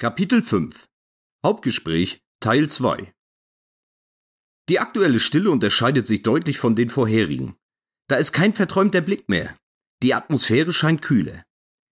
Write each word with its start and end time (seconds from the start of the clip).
Kapitel 0.00 0.42
5 0.42 0.88
Hauptgespräch 1.46 2.20
Teil 2.40 2.68
2 2.68 3.14
Die 4.68 4.80
aktuelle 4.80 5.20
Stille 5.20 5.52
unterscheidet 5.52 6.08
sich 6.08 6.22
deutlich 6.22 6.58
von 6.58 6.74
den 6.74 6.88
vorherigen. 6.88 7.56
Da 8.08 8.16
ist 8.16 8.32
kein 8.32 8.52
verträumter 8.52 9.02
Blick 9.02 9.28
mehr. 9.28 9.56
Die 10.02 10.12
Atmosphäre 10.12 10.72
scheint 10.72 11.00
kühler. 11.00 11.44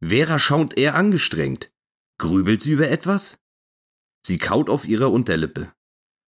Vera 0.04 0.40
schaut 0.40 0.78
eher 0.78 0.96
angestrengt. 0.96 1.72
Grübelt 2.18 2.62
sie 2.62 2.74
über 2.74 2.90
etwas? 2.90 3.40
Sie 4.26 4.40
kaut 4.40 4.70
auf 4.70 4.86
ihrer 4.86 5.10
Unterlippe. 5.10 5.74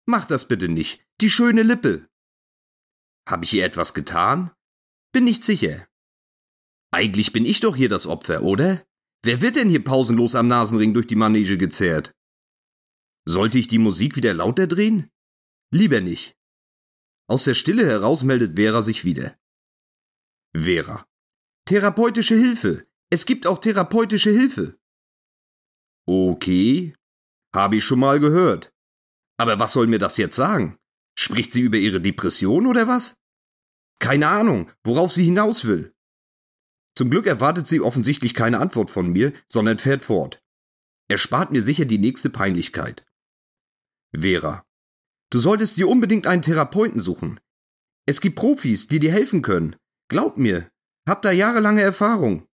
Mach 0.06 0.26
das 0.26 0.48
bitte 0.48 0.70
nicht. 0.70 1.06
Die 1.20 1.30
schöne 1.30 1.64
Lippe. 1.64 2.08
Hab 3.28 3.44
ich 3.44 3.52
ihr 3.52 3.66
etwas 3.66 3.94
getan? 3.94 4.52
Bin 5.12 5.26
nicht 5.26 5.44
sicher. 5.44 5.86
Eigentlich 6.92 7.34
bin 7.34 7.46
ich 7.46 7.60
doch 7.60 7.76
hier 7.76 7.90
das 7.90 8.08
Opfer, 8.08 8.44
oder? 8.44 8.88
Wer 9.24 9.42
wird 9.42 9.56
denn 9.56 9.70
hier 9.70 9.84
pausenlos 9.84 10.36
am 10.36 10.48
Nasenring 10.48 10.94
durch 10.94 11.08
die 11.08 11.16
Manege 11.16 11.58
gezerrt? 11.58 12.14
Sollte 13.28 13.58
ich 13.58 13.68
die 13.68 13.80
Musik 13.80 14.16
wieder 14.16 14.34
lauter 14.34 14.68
drehen? 14.68 15.10
Lieber 15.72 16.02
nicht. 16.02 16.36
Aus 17.30 17.44
der 17.44 17.56
Stille 17.56 17.86
heraus 17.86 18.24
meldet 18.24 18.56
Vera 18.56 18.82
sich 18.82 19.04
wieder. 19.04 19.38
Vera. 20.56 21.06
Therapeutische 21.66 22.36
Hilfe. 22.36 22.88
Es 23.10 23.26
gibt 23.26 23.48
auch 23.48 23.60
therapeutische 23.60 24.32
Hilfe. 24.32 24.78
Okay. 26.08 26.96
Habe 27.54 27.78
ich 27.78 27.84
schon 27.84 28.00
mal 28.00 28.20
gehört. 28.20 28.74
Aber 29.38 29.60
was 29.60 29.74
soll 29.74 29.88
mir 29.88 30.00
das 30.00 30.18
jetzt 30.18 30.36
sagen? 30.36 30.78
Spricht 31.18 31.52
sie 31.52 31.62
über 31.62 31.78
ihre 31.78 32.00
Depression 32.00 32.66
oder 32.66 32.88
was? 32.88 33.18
Keine 34.00 34.28
Ahnung, 34.28 34.72
worauf 34.84 35.12
sie 35.12 35.26
hinaus 35.26 35.66
will. 35.66 35.94
Zum 36.98 37.12
Glück 37.12 37.28
erwartet 37.28 37.68
sie 37.68 37.80
offensichtlich 37.80 38.34
keine 38.34 38.58
Antwort 38.60 38.90
von 38.90 39.12
mir, 39.12 39.32
sondern 39.48 39.78
fährt 39.78 40.02
fort. 40.02 40.42
Er 41.08 41.20
spart 41.20 41.52
mir 41.52 41.62
sicher 41.62 41.86
die 41.86 42.00
nächste 42.00 42.32
Peinlichkeit. 42.32 43.06
Vera. 44.20 44.66
Du 45.30 45.38
solltest 45.38 45.78
dir 45.78 45.90
unbedingt 45.90 46.26
einen 46.26 46.42
Therapeuten 46.42 47.00
suchen. 47.00 47.40
Es 48.08 48.20
gibt 48.20 48.36
Profis, 48.36 48.88
die 48.88 48.98
dir 48.98 49.12
helfen 49.12 49.44
können. 49.44 49.76
Glaub 50.10 50.40
mir, 50.40 50.72
hab 51.08 51.22
da 51.22 51.30
jahrelange 51.30 51.84
Erfahrung. 51.84 52.48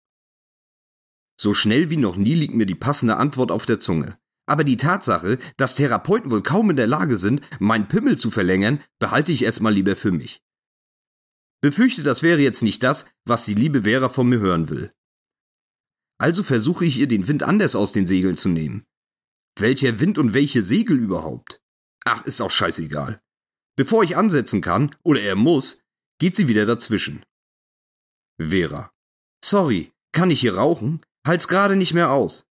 So 1.40 1.54
schnell 1.54 1.90
wie 1.90 1.96
noch 1.96 2.18
nie 2.18 2.36
liegt 2.36 2.54
mir 2.54 2.66
die 2.66 2.76
passende 2.76 3.16
Antwort 3.16 3.50
auf 3.50 3.66
der 3.66 3.80
Zunge. 3.80 4.18
Aber 4.46 4.66
die 4.66 4.76
Tatsache, 4.76 5.40
dass 5.56 5.76
Therapeuten 5.76 6.32
wohl 6.32 6.44
kaum 6.44 6.70
in 6.70 6.76
der 6.76 6.88
Lage 6.88 7.16
sind, 7.16 7.40
meinen 7.60 7.88
Pimmel 7.88 8.18
zu 8.18 8.30
verlängern, 8.30 8.84
behalte 9.00 9.32
ich 9.32 9.44
erstmal 9.44 9.74
lieber 9.74 9.96
für 9.96 10.12
mich. 10.12 10.43
Befürchte, 11.64 12.04
das 12.04 12.24
wäre 12.24 12.42
jetzt 12.42 12.62
nicht 12.62 12.84
das, 12.84 13.06
was 13.24 13.46
die 13.46 13.54
liebe 13.54 13.84
Vera 13.84 14.10
von 14.10 14.28
mir 14.28 14.40
hören 14.40 14.70
will. 14.70 14.92
Also 16.18 16.44
versuche 16.44 16.84
ich 16.84 16.98
ihr 16.98 17.08
den 17.08 17.30
Wind 17.30 17.42
anders 17.42 17.74
aus 17.74 17.94
den 17.94 18.06
Segeln 18.06 18.36
zu 18.36 18.50
nehmen. 18.50 18.86
Welcher 19.58 20.02
Wind 20.02 20.18
und 20.18 20.34
welche 20.34 20.62
Segel 20.62 21.00
überhaupt? 21.00 21.62
Ach, 22.04 22.26
ist 22.26 22.42
auch 22.42 22.52
scheißegal. 22.52 23.22
Bevor 23.78 24.04
ich 24.04 24.18
ansetzen 24.18 24.60
kann, 24.60 24.94
oder 25.04 25.22
er 25.22 25.38
muss, 25.38 25.82
geht 26.20 26.36
sie 26.36 26.50
wieder 26.50 26.66
dazwischen. 26.66 27.24
Vera. 28.38 28.92
Sorry, 29.44 29.94
kann 30.12 30.32
ich 30.32 30.42
hier 30.42 30.56
rauchen? 30.56 31.06
Halt's 31.26 31.48
gerade 31.48 31.78
nicht 31.78 31.94
mehr 31.94 32.12
aus. 32.12 32.46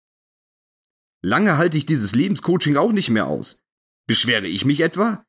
Lange 1.22 1.56
halte 1.56 1.78
ich 1.78 1.86
dieses 1.86 2.14
Lebenscoaching 2.14 2.76
auch 2.76 2.92
nicht 2.92 3.08
mehr 3.08 3.26
aus. 3.26 3.62
Beschwere 4.06 4.48
ich 4.48 4.66
mich 4.66 4.80
etwa? 4.80 5.24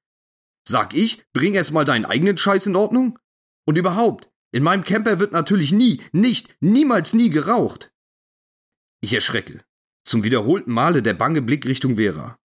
Sag 0.67 0.93
ich, 0.93 1.23
bring 1.31 1.53
erst 1.53 1.71
mal 1.71 1.85
deinen 1.85 2.03
eigenen 2.03 2.37
Scheiß 2.37 2.65
in 2.65 2.75
Ordnung? 2.75 3.17
Und 3.65 3.77
überhaupt, 3.77 4.29
in 4.51 4.63
meinem 4.63 4.83
Camper 4.83 5.19
wird 5.19 5.31
natürlich 5.31 5.71
nie, 5.71 6.01
nicht, 6.11 6.55
niemals 6.59 7.13
nie 7.13 7.29
geraucht. 7.29 7.91
Ich 9.01 9.13
erschrecke. 9.13 9.63
Zum 10.03 10.23
wiederholten 10.23 10.71
Male 10.71 11.03
der 11.03 11.13
bange 11.13 11.41
Blick 11.41 11.65
Richtung 11.65 11.97
Vera. 11.97 12.39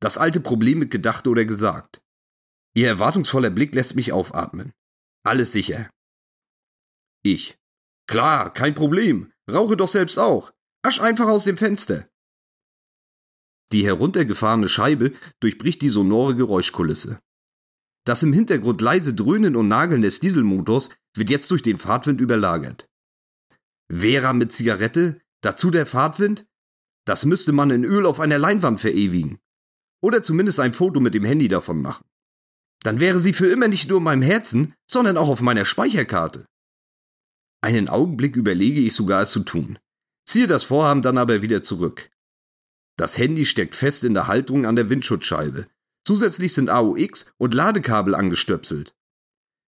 Das 0.00 0.18
alte 0.18 0.40
Problem 0.40 0.78
mit 0.78 0.90
gedacht 0.90 1.26
oder 1.26 1.44
gesagt. 1.44 2.02
Ihr 2.74 2.88
erwartungsvoller 2.88 3.50
Blick 3.50 3.74
lässt 3.74 3.96
mich 3.96 4.12
aufatmen. 4.12 4.72
Alles 5.24 5.52
sicher. 5.52 5.88
Ich. 7.22 7.58
Klar, 8.06 8.52
kein 8.52 8.74
Problem. 8.74 9.32
Rauche 9.50 9.76
doch 9.76 9.88
selbst 9.88 10.18
auch. 10.18 10.52
Asch 10.82 11.00
einfach 11.00 11.26
aus 11.26 11.44
dem 11.44 11.56
Fenster. 11.56 12.08
Die 13.72 13.84
heruntergefahrene 13.84 14.68
Scheibe 14.68 15.12
durchbricht 15.40 15.82
die 15.82 15.88
sonore 15.88 16.36
Geräuschkulisse. 16.36 17.18
Das 18.06 18.22
im 18.22 18.32
Hintergrund 18.32 18.80
leise 18.80 19.14
Dröhnen 19.14 19.56
und 19.56 19.66
Nageln 19.66 20.00
des 20.00 20.20
Dieselmotors 20.20 20.90
wird 21.16 21.28
jetzt 21.28 21.50
durch 21.50 21.62
den 21.62 21.76
Fahrtwind 21.76 22.20
überlagert. 22.20 22.88
Vera 23.92 24.32
mit 24.32 24.52
Zigarette, 24.52 25.20
dazu 25.42 25.72
der 25.72 25.86
Fahrtwind? 25.86 26.46
Das 27.04 27.24
müsste 27.24 27.52
man 27.52 27.70
in 27.70 27.84
Öl 27.84 28.06
auf 28.06 28.20
einer 28.20 28.38
Leinwand 28.38 28.78
verewigen. 28.78 29.38
Oder 30.00 30.22
zumindest 30.22 30.60
ein 30.60 30.72
Foto 30.72 31.00
mit 31.00 31.14
dem 31.14 31.24
Handy 31.24 31.48
davon 31.48 31.82
machen. 31.82 32.04
Dann 32.84 33.00
wäre 33.00 33.18
sie 33.18 33.32
für 33.32 33.48
immer 33.48 33.66
nicht 33.66 33.88
nur 33.88 33.98
in 33.98 34.04
meinem 34.04 34.22
Herzen, 34.22 34.74
sondern 34.88 35.16
auch 35.16 35.28
auf 35.28 35.40
meiner 35.40 35.64
Speicherkarte. 35.64 36.46
Einen 37.60 37.88
Augenblick 37.88 38.36
überlege 38.36 38.80
ich 38.80 38.94
sogar 38.94 39.22
es 39.22 39.32
zu 39.32 39.40
tun, 39.40 39.80
ziehe 40.24 40.46
das 40.46 40.62
Vorhaben 40.62 41.02
dann 41.02 41.18
aber 41.18 41.42
wieder 41.42 41.62
zurück. 41.62 42.10
Das 42.96 43.18
Handy 43.18 43.46
steckt 43.46 43.74
fest 43.74 44.04
in 44.04 44.14
der 44.14 44.28
Halterung 44.28 44.64
an 44.64 44.76
der 44.76 44.90
Windschutzscheibe, 44.90 45.66
Zusätzlich 46.06 46.54
sind 46.54 46.70
AUX 46.70 47.32
und 47.36 47.52
Ladekabel 47.52 48.14
angestöpselt. 48.14 48.94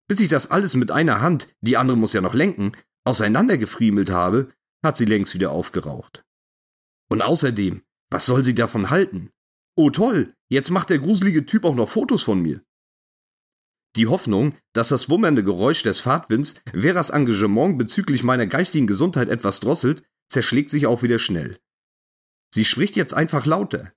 Bis 0.06 0.20
ich 0.20 0.28
das 0.28 0.52
alles 0.52 0.76
mit 0.76 0.92
einer 0.92 1.20
Hand, 1.20 1.48
die 1.60 1.76
andere 1.76 1.96
muss 1.96 2.12
ja 2.12 2.20
noch 2.20 2.32
lenken, 2.32 2.72
auseinandergefriemelt 3.04 4.10
habe, 4.10 4.52
hat 4.84 4.96
sie 4.96 5.04
längst 5.04 5.34
wieder 5.34 5.50
aufgeraucht. 5.50 6.24
Und 7.10 7.22
außerdem, 7.22 7.82
was 8.08 8.24
soll 8.26 8.44
sie 8.44 8.54
davon 8.54 8.88
halten? 8.88 9.30
Oh 9.76 9.90
toll, 9.90 10.32
jetzt 10.48 10.70
macht 10.70 10.90
der 10.90 11.00
gruselige 11.00 11.44
Typ 11.44 11.64
auch 11.64 11.74
noch 11.74 11.88
Fotos 11.88 12.22
von 12.22 12.40
mir. 12.40 12.62
Die 13.96 14.06
Hoffnung, 14.06 14.54
dass 14.74 14.90
das 14.90 15.10
wummernde 15.10 15.42
Geräusch 15.42 15.82
des 15.82 15.98
Fahrtwinds 15.98 16.54
Veras 16.72 17.10
Engagement 17.10 17.78
bezüglich 17.78 18.22
meiner 18.22 18.46
geistigen 18.46 18.86
Gesundheit 18.86 19.28
etwas 19.28 19.58
drosselt, 19.58 20.04
zerschlägt 20.28 20.70
sich 20.70 20.86
auch 20.86 21.02
wieder 21.02 21.18
schnell. 21.18 21.58
Sie 22.54 22.64
spricht 22.64 22.94
jetzt 22.94 23.12
einfach 23.12 23.44
lauter. 23.44 23.92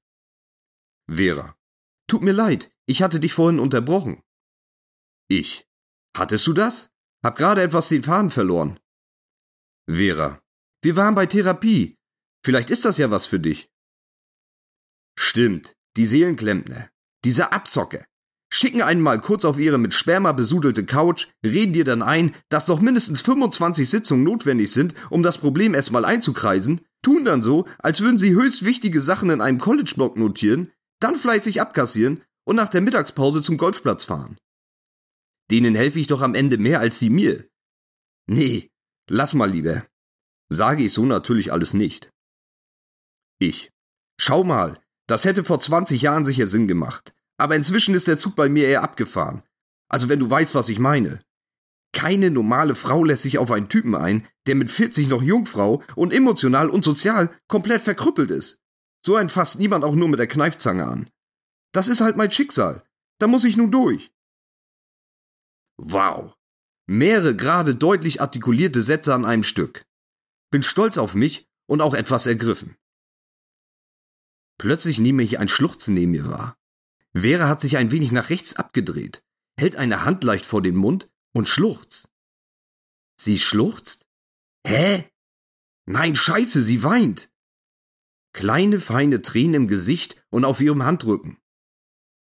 Vera. 1.08 1.56
Tut 2.12 2.24
mir 2.24 2.34
leid, 2.34 2.70
ich 2.88 3.02
hatte 3.02 3.22
dich 3.22 3.32
vorhin 3.32 3.58
unterbrochen. 3.58 4.22
Ich. 5.30 5.66
Hattest 6.14 6.46
du 6.46 6.52
das? 6.52 6.90
Hab 7.24 7.38
gerade 7.38 7.62
etwas 7.62 7.88
den 7.88 8.04
Faden 8.04 8.30
verloren. 8.30 8.82
Vera. 9.90 10.42
Wir 10.82 10.98
waren 10.98 11.16
bei 11.16 11.26
Therapie. 11.26 11.96
Vielleicht 12.44 12.70
ist 12.70 12.84
das 12.84 12.98
ja 12.98 13.12
was 13.12 13.28
für 13.28 13.40
dich. 13.40 13.72
Stimmt, 15.18 15.78
die 15.96 16.06
Seelenklempner. 16.06 16.90
Diese 17.24 17.54
Abzocke. 17.54 18.06
Schicken 18.52 18.82
einen 18.82 19.00
mal 19.00 19.22
kurz 19.22 19.46
auf 19.46 19.58
ihre 19.58 19.78
mit 19.78 19.94
Sperma 19.94 20.34
besudelte 20.34 20.86
Couch, 20.86 21.30
reden 21.46 21.72
dir 21.72 21.86
dann 21.86 22.02
ein, 22.02 22.36
dass 22.50 22.68
noch 22.68 22.82
mindestens 22.82 23.22
25 23.22 23.90
Sitzungen 23.90 24.26
notwendig 24.26 24.74
sind, 24.74 24.96
um 25.10 25.24
das 25.24 25.38
Problem 25.38 25.74
erstmal 25.74 26.04
einzukreisen, 26.04 26.82
tun 27.02 27.24
dann 27.24 27.42
so, 27.42 27.70
als 27.80 28.02
würden 28.02 28.20
sie 28.20 28.34
höchst 28.34 28.66
wichtige 28.66 29.00
Sachen 29.00 29.30
in 29.30 29.40
einem 29.40 29.60
College-Blog 29.60 30.18
notieren, 30.18 30.74
dann 31.02 31.18
fleißig 31.18 31.62
abkassieren 31.62 32.24
und 32.46 32.56
nach 32.56 32.70
der 32.70 32.82
Mittagspause 32.82 33.42
zum 33.42 33.58
Golfplatz 33.58 34.06
fahren. 34.06 34.38
Denen 35.50 35.76
helfe 35.76 36.00
ich 36.00 36.08
doch 36.08 36.22
am 36.22 36.36
Ende 36.36 36.58
mehr 36.58 36.80
als 36.80 37.00
sie 37.00 37.10
mir. 37.10 37.46
Nee, 38.28 38.70
lass 39.10 39.34
mal 39.34 39.50
lieber. 39.50 39.86
Sage 40.50 40.84
ich 40.84 40.94
so 40.94 41.06
natürlich 41.06 41.52
alles 41.52 41.74
nicht. 41.74 42.10
Ich. 43.40 43.72
Schau 44.20 44.44
mal, 44.44 44.80
das 45.08 45.26
hätte 45.26 45.44
vor 45.44 45.60
20 45.60 46.02
Jahren 46.02 46.26
sicher 46.26 46.48
Sinn 46.48 46.68
gemacht. 46.68 47.14
Aber 47.38 47.56
inzwischen 47.56 47.96
ist 47.96 48.08
der 48.08 48.18
Zug 48.18 48.36
bei 48.36 48.50
mir 48.50 48.68
eher 48.68 48.84
abgefahren. 48.84 49.44
Also 49.90 50.10
wenn 50.10 50.20
du 50.20 50.30
weißt, 50.30 50.56
was 50.56 50.70
ich 50.70 50.80
meine. 50.80 51.22
Keine 51.94 52.32
normale 52.32 52.76
Frau 52.76 53.04
lässt 53.04 53.24
sich 53.24 53.38
auf 53.38 53.52
einen 53.52 53.68
Typen 53.68 53.96
ein, 53.96 54.28
der 54.48 54.56
mit 54.56 54.70
40 54.70 55.10
noch 55.10 55.22
Jungfrau 55.22 55.84
und 55.96 56.14
emotional 56.14 56.70
und 56.70 56.86
sozial 56.86 57.30
komplett 57.48 57.82
verkrüppelt 57.82 58.32
ist. 58.32 58.61
So 59.04 59.16
ein 59.16 59.30
fasst 59.30 59.60
niemand 59.60 59.84
auch 59.84 59.96
nur 59.96 60.10
mit 60.10 60.20
der 60.20 60.28
Kneifzange 60.28 60.88
an. 60.88 61.10
Das 61.74 61.88
ist 61.88 62.02
halt 62.02 62.18
mein 62.18 62.32
Schicksal. 62.32 62.84
Da 63.20 63.28
muss 63.28 63.44
ich 63.44 63.58
nun 63.58 63.72
durch. 63.72 64.12
Wow. 65.78 66.36
Mehrere 66.88 67.36
gerade 67.36 67.76
deutlich 67.76 68.22
artikulierte 68.22 68.84
Sätze 68.84 69.14
an 69.14 69.26
einem 69.26 69.44
Stück. 69.44 69.86
Bin 70.52 70.64
stolz 70.64 70.98
auf 70.98 71.16
mich 71.16 71.48
und 71.68 71.82
auch 71.82 71.94
etwas 71.94 72.26
ergriffen. 72.26 72.76
Plötzlich 74.58 75.00
nehme 75.00 75.24
ich 75.24 75.40
ein 75.40 75.48
Schluchzen 75.48 75.94
neben 75.94 76.12
mir 76.12 76.28
wahr. 76.28 76.58
Vera 77.16 77.48
hat 77.48 77.62
sich 77.62 77.78
ein 77.78 77.92
wenig 77.92 78.12
nach 78.12 78.30
rechts 78.30 78.56
abgedreht, 78.56 79.24
hält 79.58 79.76
eine 79.76 80.06
Hand 80.06 80.24
leicht 80.24 80.46
vor 80.46 80.62
den 80.62 80.76
Mund 80.76 81.08
und 81.34 81.50
schluchzt. 81.50 82.10
Sie 83.20 83.40
schluchzt? 83.40 84.08
Hä? 84.66 85.10
Nein, 85.86 86.16
scheiße, 86.16 86.62
sie 86.62 86.84
weint. 86.84 87.32
Kleine, 88.34 88.80
feine 88.80 89.22
Tränen 89.22 89.54
im 89.54 89.68
Gesicht 89.68 90.24
und 90.30 90.46
auf 90.46 90.62
ihrem 90.62 90.84
Handrücken. 90.84 91.38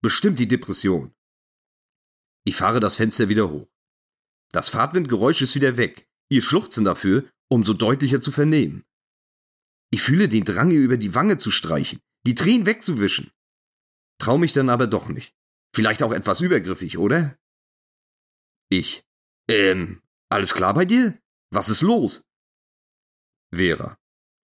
Bestimmt 0.02 0.40
die 0.40 0.48
Depression. 0.48 1.14
Ich 2.46 2.56
fahre 2.56 2.80
das 2.80 2.96
Fenster 2.98 3.30
wieder 3.30 3.50
hoch. 3.50 3.70
Das 4.52 4.70
Fahrtwindgeräusch 4.70 5.42
ist 5.42 5.56
wieder 5.56 5.78
weg, 5.78 6.08
ihr 6.30 6.42
Schluchzen 6.42 6.84
dafür 6.84 7.30
umso 7.50 7.74
deutlicher 7.74 8.20
zu 8.20 8.32
vernehmen. 8.32 8.84
Ich 9.92 10.02
fühle 10.02 10.28
den 10.28 10.44
Drang, 10.44 10.72
ihr 10.72 10.80
über 10.80 10.98
die 10.98 11.14
Wange 11.14 11.38
zu 11.38 11.52
streichen, 11.52 12.02
die 12.26 12.34
Tränen 12.34 12.66
wegzuwischen. 12.66 13.32
Trau 14.20 14.38
mich 14.38 14.54
dann 14.54 14.70
aber 14.70 14.88
doch 14.88 15.08
nicht. 15.08 15.36
Vielleicht 15.76 16.02
auch 16.02 16.12
etwas 16.12 16.42
übergriffig, 16.42 16.98
oder? 16.98 17.38
Ich. 18.70 19.04
Ähm, 19.48 20.02
alles 20.30 20.54
klar 20.54 20.74
bei 20.74 20.86
dir? 20.86 21.20
Was 21.52 21.70
ist 21.70 21.82
los? 21.82 22.26
Vera. 23.54 23.98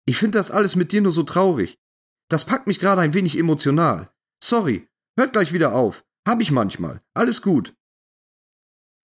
Ich 0.06 0.18
finde 0.18 0.38
das 0.38 0.52
alles 0.52 0.76
mit 0.76 0.92
dir 0.92 1.02
nur 1.02 1.12
so 1.12 1.24
traurig. 1.24 1.78
Das 2.30 2.46
packt 2.46 2.68
mich 2.68 2.80
gerade 2.80 3.02
ein 3.02 3.14
wenig 3.14 3.38
emotional. 3.38 4.12
Sorry, 4.44 4.88
hört 5.18 5.34
gleich 5.34 5.54
wieder 5.54 5.74
auf. 5.74 6.04
Hab 6.28 6.42
ich 6.42 6.52
manchmal. 6.52 7.02
Alles 7.14 7.42
gut. 7.42 7.76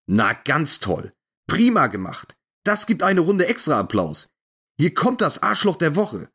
Na, 0.08 0.34
ganz 0.34 0.80
toll. 0.80 1.14
Prima 1.48 1.88
gemacht. 1.88 2.36
Das 2.66 2.86
gibt 2.86 3.04
eine 3.04 3.22
Runde 3.22 3.48
extra 3.48 3.80
Applaus. 3.80 4.32
Hier 4.80 4.94
kommt 4.94 5.22
das 5.22 5.44
Arschloch 5.44 5.76
der 5.78 5.96
Woche. 5.96 6.30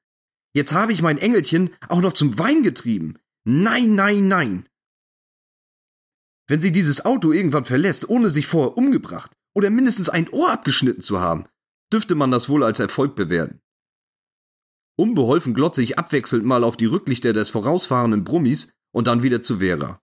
Jetzt 0.54 0.72
habe 0.72 0.92
ich 0.92 1.02
mein 1.02 1.18
Engelchen 1.18 1.74
auch 1.88 2.00
noch 2.00 2.12
zum 2.12 2.38
Wein 2.38 2.62
getrieben. 2.62 3.18
Nein, 3.44 3.94
nein, 3.94 4.28
nein. 4.28 4.68
Wenn 6.46 6.60
sie 6.60 6.72
dieses 6.72 7.04
Auto 7.04 7.32
irgendwann 7.32 7.64
verlässt, 7.64 8.08
ohne 8.08 8.30
sich 8.30 8.46
vorher 8.46 8.76
umgebracht 8.76 9.32
oder 9.54 9.70
mindestens 9.70 10.08
ein 10.08 10.28
Ohr 10.28 10.52
abgeschnitten 10.52 11.02
zu 11.02 11.20
haben, 11.20 11.46
dürfte 11.92 12.14
man 12.14 12.30
das 12.30 12.48
wohl 12.48 12.62
als 12.62 12.80
Erfolg 12.80 13.14
bewerten. 13.16 13.60
Unbeholfen 14.96 15.54
glotze 15.54 15.82
ich 15.82 15.98
abwechselnd 15.98 16.44
mal 16.44 16.64
auf 16.64 16.76
die 16.76 16.86
Rücklichter 16.86 17.32
des 17.32 17.50
vorausfahrenden 17.50 18.24
Brummis 18.24 18.72
und 18.92 19.06
dann 19.06 19.22
wieder 19.22 19.42
zu 19.42 19.58
Vera. 19.58 20.00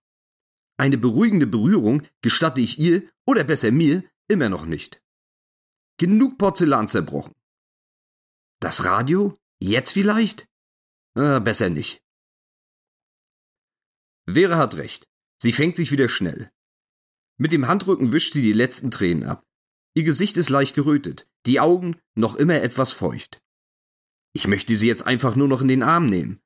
Eine 0.78 0.98
beruhigende 0.98 1.48
Berührung 1.48 2.04
gestatte 2.22 2.60
ich 2.60 2.80
ihr, 2.80 3.04
oder 3.26 3.44
besser 3.44 3.72
mir, 3.72 4.04
immer 4.28 4.50
noch 4.50 4.66
nicht. 4.66 5.02
Genug 5.98 6.38
Porzellan 6.38 6.88
zerbrochen. 6.88 7.36
Das 8.60 8.84
Radio? 8.84 9.38
Jetzt 9.60 9.92
vielleicht? 9.92 10.48
Äh, 11.16 11.40
besser 11.40 11.70
nicht. 11.70 12.02
Vera 14.28 14.58
hat 14.58 14.76
recht. 14.76 15.08
Sie 15.42 15.52
fängt 15.52 15.76
sich 15.76 15.92
wieder 15.92 16.08
schnell. 16.08 16.52
Mit 17.38 17.52
dem 17.54 17.68
Handrücken 17.68 18.12
wischt 18.14 18.34
sie 18.34 18.42
die 18.42 18.54
letzten 18.54 18.92
Tränen 18.92 19.24
ab. 19.24 19.46
Ihr 19.94 20.04
Gesicht 20.04 20.38
ist 20.38 20.50
leicht 20.50 20.76
gerötet, 20.76 21.28
die 21.46 21.60
Augen 21.60 22.00
noch 22.16 22.36
immer 22.36 22.62
etwas 22.62 22.94
feucht. 22.94 23.42
Ich 24.34 24.48
möchte 24.48 24.76
sie 24.76 24.88
jetzt 24.88 25.06
einfach 25.06 25.36
nur 25.36 25.48
noch 25.48 25.62
in 25.62 25.68
den 25.68 25.84
Arm 25.84 26.06
nehmen. 26.06 26.40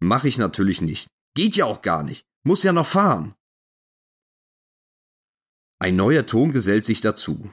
Mach 0.00 0.24
ich 0.24 0.38
natürlich 0.38 0.80
nicht. 0.80 1.08
Geht 1.34 1.56
ja 1.56 1.66
auch 1.66 1.82
gar 1.82 2.02
nicht. 2.02 2.26
Muss 2.44 2.62
ja 2.62 2.72
noch 2.72 2.86
fahren. 2.86 3.34
Ein 5.78 5.96
neuer 5.96 6.26
Ton 6.26 6.52
gesellt 6.52 6.84
sich 6.84 7.00
dazu. 7.00 7.52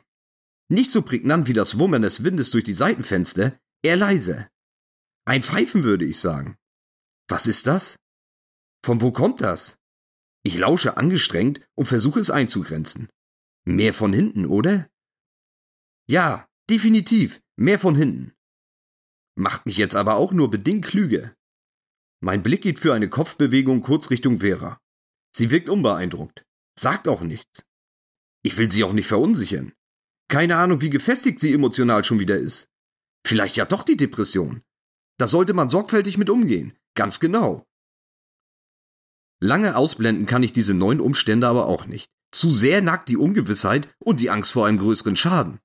Nicht 0.72 0.92
so 0.92 1.02
prägnant 1.02 1.48
wie 1.48 1.54
das 1.54 1.80
Wummern 1.80 2.02
des 2.02 2.24
Windes 2.24 2.52
durch 2.52 2.64
die 2.64 2.74
Seitenfenster, 2.74 3.60
eher 3.84 3.96
leise. 3.96 4.50
Ein 5.26 5.42
Pfeifen 5.42 5.84
würde 5.84 6.06
ich 6.06 6.20
sagen. 6.20 6.58
Was 7.28 7.48
ist 7.48 7.68
das? 7.68 7.98
Von 8.84 9.02
wo 9.02 9.12
kommt 9.12 9.42
das? 9.42 9.78
Ich 10.44 10.58
lausche 10.58 10.98
angestrengt 10.98 11.62
und 11.76 11.86
versuche 11.86 12.20
es 12.20 12.32
einzugrenzen. 12.32 13.10
Mehr 13.66 13.94
von 13.94 14.14
hinten, 14.14 14.46
oder? 14.46 14.90
Ja, 16.08 16.48
definitiv, 16.70 17.42
mehr 17.56 17.78
von 17.78 17.96
hinten. 17.96 18.34
Macht 19.40 19.66
mich 19.66 19.78
jetzt 19.78 19.96
aber 19.96 20.16
auch 20.16 20.34
nur 20.34 20.50
bedingt 20.50 20.86
klüger. 20.86 21.34
Mein 22.20 22.44
Blick 22.44 22.62
geht 22.62 22.78
für 22.78 22.94
eine 22.94 23.10
Kopfbewegung 23.10 23.80
kurz 23.80 24.10
Richtung 24.10 24.40
Vera. 24.40 24.78
Sie 25.34 25.50
wirkt 25.50 25.70
unbeeindruckt, 25.70 26.44
sagt 26.78 27.08
auch 27.08 27.22
nichts. 27.22 27.64
Ich 28.44 28.58
will 28.58 28.70
sie 28.70 28.84
auch 28.84 28.92
nicht 28.92 29.08
verunsichern. 29.08 29.72
Keine 30.28 30.58
Ahnung, 30.58 30.82
wie 30.82 30.90
gefestigt 30.90 31.40
sie 31.40 31.54
emotional 31.54 32.04
schon 32.04 32.20
wieder 32.20 32.38
ist. 32.38 32.68
Vielleicht 33.26 33.56
ja 33.56 33.64
doch 33.64 33.84
die 33.84 33.96
Depression. 33.96 34.62
Da 35.18 35.26
sollte 35.26 35.54
man 35.54 35.70
sorgfältig 35.70 36.18
mit 36.18 36.30
umgehen. 36.30 36.78
Ganz 36.94 37.22
genau. 37.22 37.66
Lange 39.40 39.78
ausblenden 39.78 40.26
kann 40.26 40.44
ich 40.44 40.52
diese 40.52 40.74
neuen 40.74 41.00
Umstände 41.00 41.48
aber 41.48 41.68
auch 41.68 41.86
nicht. 41.86 42.10
Zu 42.34 42.50
sehr 42.50 42.82
nagt 42.82 43.08
die 43.08 43.16
Ungewissheit 43.16 43.88
und 44.00 44.20
die 44.20 44.32
Angst 44.32 44.52
vor 44.52 44.68
einem 44.68 44.80
größeren 44.80 45.16
Schaden. 45.16 45.62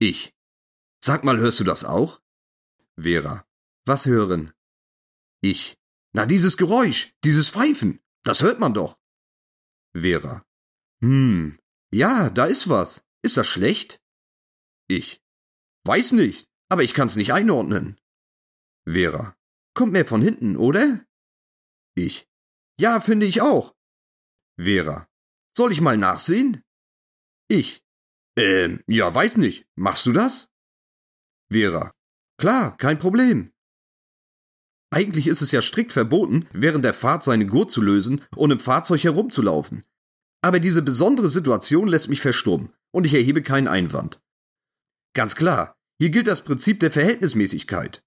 Ich. 0.00 0.34
Sag 1.00 1.22
mal, 1.22 1.38
hörst 1.38 1.60
du 1.60 1.64
das 1.64 1.84
auch? 1.84 2.21
Vera. 3.00 3.46
Was 3.86 4.06
hören? 4.06 4.52
Ich. 5.40 5.76
Na, 6.12 6.26
dieses 6.26 6.56
Geräusch, 6.56 7.14
dieses 7.24 7.50
Pfeifen, 7.50 8.00
das 8.22 8.42
hört 8.42 8.60
man 8.60 8.74
doch. 8.74 8.98
Vera. 9.94 10.44
Hm. 11.02 11.58
Ja, 11.92 12.30
da 12.30 12.46
ist 12.46 12.68
was. 12.68 13.04
Ist 13.22 13.36
das 13.36 13.46
schlecht? 13.46 14.00
Ich. 14.88 15.20
Weiß 15.84 16.12
nicht, 16.12 16.48
aber 16.68 16.82
ich 16.82 16.94
kann's 16.94 17.16
nicht 17.16 17.32
einordnen. 17.32 17.98
Vera. 18.86 19.36
Kommt 19.74 19.92
mehr 19.92 20.06
von 20.06 20.22
hinten, 20.22 20.56
oder? 20.56 21.04
Ich. 21.94 22.28
Ja, 22.78 23.00
finde 23.00 23.26
ich 23.26 23.40
auch. 23.40 23.74
Vera. 24.56 25.08
Soll 25.56 25.72
ich 25.72 25.80
mal 25.80 25.96
nachsehen? 25.96 26.62
Ich. 27.48 27.82
Ähm, 28.36 28.82
ja, 28.86 29.14
weiß 29.14 29.36
nicht. 29.36 29.66
Machst 29.76 30.06
du 30.06 30.12
das? 30.12 30.48
Vera. 31.50 31.92
Klar, 32.42 32.76
kein 32.76 32.98
Problem. 32.98 33.52
Eigentlich 34.92 35.28
ist 35.28 35.42
es 35.42 35.52
ja 35.52 35.62
strikt 35.62 35.92
verboten, 35.92 36.48
während 36.52 36.84
der 36.84 36.92
Fahrt 36.92 37.22
seinen 37.22 37.46
Gurt 37.46 37.70
zu 37.70 37.80
lösen 37.80 38.24
und 38.34 38.50
im 38.50 38.58
Fahrzeug 38.58 39.04
herumzulaufen. 39.04 39.86
Aber 40.42 40.58
diese 40.58 40.82
besondere 40.82 41.28
Situation 41.28 41.86
lässt 41.86 42.08
mich 42.08 42.20
verstummen 42.20 42.72
und 42.92 43.06
ich 43.06 43.14
erhebe 43.14 43.44
keinen 43.44 43.68
Einwand. 43.68 44.20
Ganz 45.14 45.36
klar, 45.36 45.76
hier 46.00 46.10
gilt 46.10 46.26
das 46.26 46.42
Prinzip 46.42 46.80
der 46.80 46.90
Verhältnismäßigkeit. 46.90 48.02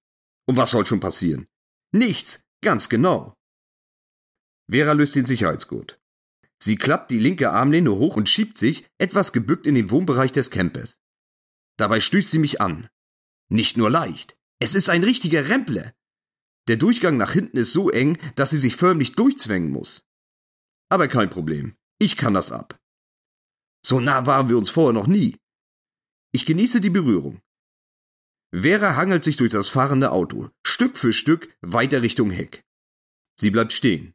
Und 0.46 0.58
was 0.58 0.72
soll 0.72 0.84
schon 0.84 1.00
passieren? 1.00 1.46
Nichts, 1.94 2.44
ganz 2.62 2.90
genau. 2.90 3.38
Vera 4.70 4.92
löst 4.92 5.14
den 5.14 5.24
Sicherheitsgurt. 5.24 5.98
Sie 6.62 6.76
klappt 6.76 7.10
die 7.10 7.20
linke 7.20 7.52
Armlehne 7.52 7.92
hoch 7.94 8.16
und 8.16 8.28
schiebt 8.28 8.58
sich, 8.58 8.86
etwas 8.98 9.32
gebückt, 9.32 9.66
in 9.66 9.76
den 9.76 9.90
Wohnbereich 9.90 10.32
des 10.32 10.50
Campers. 10.50 11.00
Dabei 11.78 12.00
stößt 12.00 12.30
sie 12.30 12.38
mich 12.38 12.60
an. 12.60 12.90
Nicht 13.48 13.76
nur 13.76 13.90
leicht. 13.90 14.36
Es 14.58 14.74
ist 14.74 14.88
ein 14.88 15.04
richtiger 15.04 15.48
Rempler. 15.48 15.94
Der 16.68 16.76
Durchgang 16.76 17.16
nach 17.16 17.32
hinten 17.32 17.58
ist 17.58 17.72
so 17.72 17.90
eng, 17.90 18.18
dass 18.34 18.50
sie 18.50 18.58
sich 18.58 18.76
förmlich 18.76 19.12
durchzwängen 19.12 19.70
muss. 19.70 20.04
Aber 20.88 21.08
kein 21.08 21.30
Problem. 21.30 21.76
Ich 21.98 22.16
kann 22.16 22.34
das 22.34 22.52
ab. 22.52 22.78
So 23.84 24.00
nah 24.00 24.26
waren 24.26 24.48
wir 24.48 24.58
uns 24.58 24.70
vorher 24.70 24.92
noch 24.92 25.06
nie. 25.06 25.36
Ich 26.32 26.44
genieße 26.44 26.80
die 26.80 26.90
Berührung. 26.90 27.40
Vera 28.52 28.96
hangelt 28.96 29.22
sich 29.22 29.36
durch 29.36 29.50
das 29.50 29.68
fahrende 29.68 30.12
Auto, 30.12 30.50
Stück 30.66 30.98
für 30.98 31.12
Stück 31.12 31.56
weiter 31.60 32.02
Richtung 32.02 32.30
Heck. 32.30 32.64
Sie 33.38 33.50
bleibt 33.50 33.72
stehen. 33.72 34.14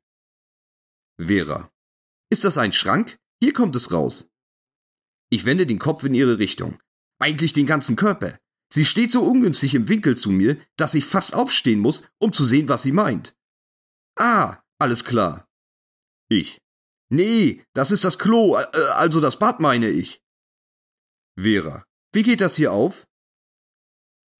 Vera. 1.17 1.71
Ist 2.29 2.43
das 2.43 2.57
ein 2.57 2.73
Schrank? 2.73 3.19
Hier 3.39 3.53
kommt 3.53 3.75
es 3.75 3.91
raus. 3.91 4.29
Ich 5.29 5.45
wende 5.45 5.65
den 5.65 5.79
Kopf 5.79 6.03
in 6.03 6.13
ihre 6.13 6.39
Richtung. 6.39 6.79
Eigentlich 7.19 7.53
den 7.53 7.67
ganzen 7.67 7.95
Körper. 7.95 8.39
Sie 8.73 8.85
steht 8.85 9.11
so 9.11 9.21
ungünstig 9.21 9.75
im 9.75 9.89
Winkel 9.89 10.15
zu 10.15 10.29
mir, 10.29 10.57
dass 10.77 10.93
ich 10.93 11.05
fast 11.05 11.33
aufstehen 11.33 11.79
muss, 11.79 12.03
um 12.19 12.31
zu 12.31 12.45
sehen, 12.45 12.69
was 12.69 12.83
sie 12.83 12.93
meint. 12.93 13.35
Ah, 14.17 14.57
alles 14.79 15.03
klar. 15.03 15.47
Ich. 16.29 16.61
Nee, 17.09 17.65
das 17.73 17.91
ist 17.91 18.05
das 18.05 18.17
Klo, 18.17 18.57
äh, 18.57 18.65
also 18.93 19.19
das 19.19 19.37
Bad 19.37 19.59
meine 19.59 19.89
ich. 19.89 20.21
Vera. 21.37 21.85
Wie 22.13 22.23
geht 22.23 22.39
das 22.39 22.55
hier 22.55 22.71
auf? 22.71 23.07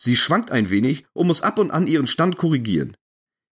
Sie 0.01 0.15
schwankt 0.15 0.49
ein 0.51 0.69
wenig 0.69 1.05
und 1.13 1.27
muss 1.27 1.41
ab 1.41 1.59
und 1.59 1.71
an 1.71 1.87
ihren 1.87 2.07
Stand 2.07 2.37
korrigieren. 2.37 2.95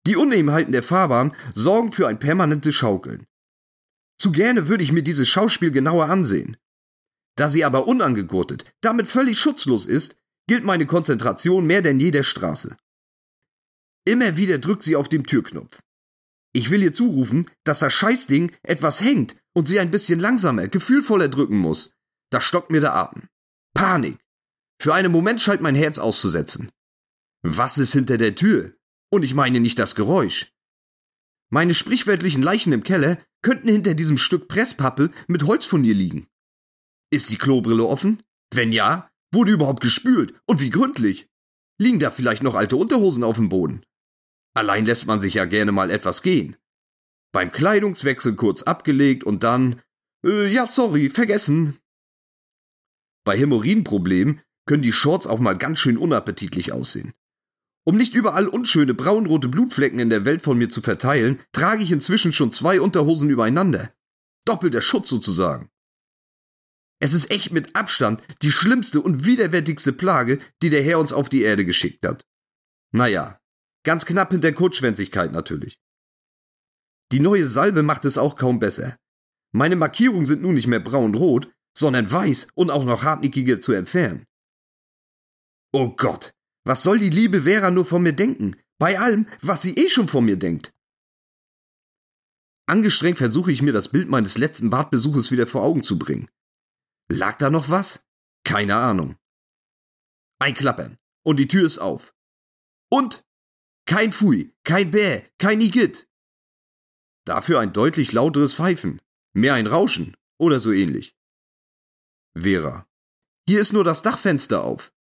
Die 0.06 0.16
Unebenheiten 0.16 0.72
der 0.72 0.82
Fahrbahn 0.82 1.34
sorgen 1.54 1.90
für 1.90 2.06
ein 2.06 2.18
permanentes 2.18 2.74
Schaukeln. 2.74 3.26
Zu 4.18 4.30
gerne 4.30 4.68
würde 4.68 4.84
ich 4.84 4.92
mir 4.92 5.02
dieses 5.02 5.28
Schauspiel 5.28 5.70
genauer 5.70 6.06
ansehen. 6.06 6.56
Da 7.36 7.48
sie 7.48 7.64
aber 7.64 7.86
unangegurtet, 7.86 8.64
damit 8.80 9.08
völlig 9.08 9.38
schutzlos 9.38 9.86
ist, 9.86 10.16
gilt 10.48 10.64
meine 10.64 10.86
Konzentration 10.86 11.66
mehr 11.66 11.82
denn 11.82 12.00
je 12.00 12.10
der 12.10 12.22
Straße. 12.22 12.76
Immer 14.06 14.36
wieder 14.36 14.58
drückt 14.58 14.82
sie 14.82 14.96
auf 14.96 15.08
den 15.08 15.24
Türknopf. 15.24 15.80
Ich 16.52 16.70
will 16.70 16.82
ihr 16.82 16.92
zurufen, 16.92 17.50
dass 17.64 17.80
das 17.80 17.92
Scheißding 17.92 18.52
etwas 18.62 19.00
hängt 19.00 19.36
und 19.54 19.66
sie 19.66 19.80
ein 19.80 19.90
bisschen 19.90 20.20
langsamer, 20.20 20.68
gefühlvoller 20.68 21.28
drücken 21.28 21.58
muss. 21.58 21.92
Da 22.30 22.40
stockt 22.40 22.70
mir 22.70 22.80
der 22.80 22.94
Atem. 22.94 23.28
Panik. 23.74 24.18
Für 24.80 24.94
einen 24.94 25.12
Moment 25.12 25.40
scheint 25.40 25.60
mein 25.60 25.74
Herz 25.74 25.98
auszusetzen. 25.98 26.70
Was 27.42 27.78
ist 27.78 27.92
hinter 27.92 28.16
der 28.16 28.34
Tür? 28.34 28.74
Und 29.10 29.22
ich 29.22 29.34
meine 29.34 29.60
nicht 29.60 29.78
das 29.78 29.94
Geräusch. 29.94 30.52
Meine 31.50 31.74
sprichwörtlichen 31.74 32.42
Leichen 32.42 32.72
im 32.72 32.82
Keller 32.82 33.18
könnten 33.42 33.68
hinter 33.68 33.94
diesem 33.94 34.18
Stück 34.18 34.48
Presspappe 34.48 35.10
mit 35.28 35.44
Holzfurnier 35.44 35.94
liegen. 35.94 36.26
Ist 37.10 37.30
die 37.30 37.38
Klobrille 37.38 37.84
offen? 37.84 38.22
Wenn 38.52 38.72
ja, 38.72 39.10
wurde 39.32 39.52
überhaupt 39.52 39.80
gespült 39.80 40.34
und 40.46 40.60
wie 40.60 40.70
gründlich? 40.70 41.28
Liegen 41.78 42.00
da 42.00 42.10
vielleicht 42.10 42.42
noch 42.42 42.54
alte 42.54 42.76
Unterhosen 42.76 43.24
auf 43.24 43.36
dem 43.36 43.48
Boden? 43.48 43.84
Allein 44.54 44.86
lässt 44.86 45.06
man 45.06 45.20
sich 45.20 45.34
ja 45.34 45.44
gerne 45.44 45.72
mal 45.72 45.90
etwas 45.90 46.22
gehen. 46.22 46.56
Beim 47.32 47.52
Kleidungswechsel 47.52 48.34
kurz 48.34 48.62
abgelegt 48.62 49.24
und 49.24 49.44
dann, 49.44 49.82
äh, 50.24 50.46
ja, 50.50 50.66
sorry, 50.66 51.10
vergessen. 51.10 51.78
Bei 53.24 53.36
Hämorrhoidenproblemen 53.36 54.40
können 54.66 54.82
die 54.82 54.92
Shorts 54.92 55.26
auch 55.26 55.38
mal 55.38 55.58
ganz 55.58 55.78
schön 55.78 55.98
unappetitlich 55.98 56.72
aussehen. 56.72 57.12
Um 57.84 57.96
nicht 57.96 58.14
überall 58.14 58.48
unschöne 58.48 58.94
braunrote 58.94 59.48
Blutflecken 59.48 59.98
in 59.98 60.10
der 60.10 60.24
Welt 60.24 60.42
von 60.42 60.58
mir 60.58 60.68
zu 60.68 60.80
verteilen, 60.80 61.40
trage 61.52 61.84
ich 61.84 61.92
inzwischen 61.92 62.32
schon 62.32 62.50
zwei 62.50 62.80
Unterhosen 62.80 63.30
übereinander. 63.30 63.92
Doppelter 64.44 64.80
Schutz 64.80 65.08
sozusagen. 65.08 65.70
Es 66.98 67.12
ist 67.12 67.30
echt 67.30 67.52
mit 67.52 67.76
Abstand 67.76 68.22
die 68.42 68.50
schlimmste 68.50 69.00
und 69.00 69.24
widerwärtigste 69.24 69.92
Plage, 69.92 70.40
die 70.62 70.70
der 70.70 70.82
Herr 70.82 70.98
uns 70.98 71.12
auf 71.12 71.28
die 71.28 71.42
Erde 71.42 71.64
geschickt 71.64 72.06
hat. 72.06 72.26
Naja, 72.92 73.38
ganz 73.84 74.06
knapp 74.06 74.30
hinter 74.30 74.52
Kurzschwänzigkeit 74.52 75.32
natürlich. 75.32 75.78
Die 77.12 77.20
neue 77.20 77.48
Salbe 77.48 77.82
macht 77.82 78.04
es 78.04 78.18
auch 78.18 78.36
kaum 78.36 78.58
besser. 78.58 78.96
Meine 79.52 79.76
Markierungen 79.76 80.26
sind 80.26 80.42
nun 80.42 80.54
nicht 80.54 80.66
mehr 80.66 80.80
braun-rot, 80.80 81.52
sondern 81.76 82.10
weiß 82.10 82.48
und 82.54 82.70
auch 82.70 82.84
noch 82.84 83.04
hartnäckiger 83.04 83.60
zu 83.60 83.72
entfernen. 83.72 84.24
Oh 85.72 85.90
Gott, 85.90 86.32
was 86.64 86.82
soll 86.82 86.98
die 86.98 87.10
liebe 87.10 87.42
Vera 87.42 87.70
nur 87.70 87.84
von 87.84 88.02
mir 88.02 88.14
denken? 88.14 88.56
Bei 88.78 88.98
allem, 88.98 89.26
was 89.42 89.62
sie 89.62 89.74
eh 89.74 89.88
schon 89.88 90.08
von 90.08 90.24
mir 90.24 90.36
denkt. 90.36 90.72
Angestrengt 92.66 93.18
versuche 93.18 93.52
ich 93.52 93.62
mir 93.62 93.72
das 93.72 93.90
Bild 93.90 94.08
meines 94.08 94.38
letzten 94.38 94.70
Badbesuches 94.70 95.30
wieder 95.30 95.46
vor 95.46 95.62
Augen 95.62 95.82
zu 95.82 95.98
bringen. 95.98 96.28
Lag 97.08 97.38
da 97.38 97.50
noch 97.50 97.68
was? 97.68 98.04
Keine 98.44 98.76
Ahnung. 98.76 99.16
Ein 100.38 100.54
Klappern. 100.54 100.98
Und 101.24 101.38
die 101.38 101.48
Tür 101.48 101.64
ist 101.64 101.78
auf. 101.78 102.14
Und 102.90 103.24
kein 103.86 104.12
Pfui, 104.12 104.54
kein 104.64 104.90
Bäh, 104.90 105.22
kein 105.38 105.60
Igitt. 105.60 106.08
Dafür 107.24 107.60
ein 107.60 107.72
deutlich 107.72 108.12
lauteres 108.12 108.54
Pfeifen. 108.54 109.00
Mehr 109.34 109.54
ein 109.54 109.66
Rauschen 109.66 110.16
oder 110.38 110.60
so 110.60 110.72
ähnlich. 110.72 111.16
Vera. 112.36 112.86
Hier 113.48 113.60
ist 113.60 113.72
nur 113.72 113.84
das 113.84 114.02
Dachfenster 114.02 114.62
auf. 114.64 114.92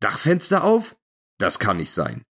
Dachfenster 0.00 0.64
auf? 0.64 0.96
Das 1.38 1.58
kann 1.58 1.76
nicht 1.76 1.92
sein. 1.92 2.24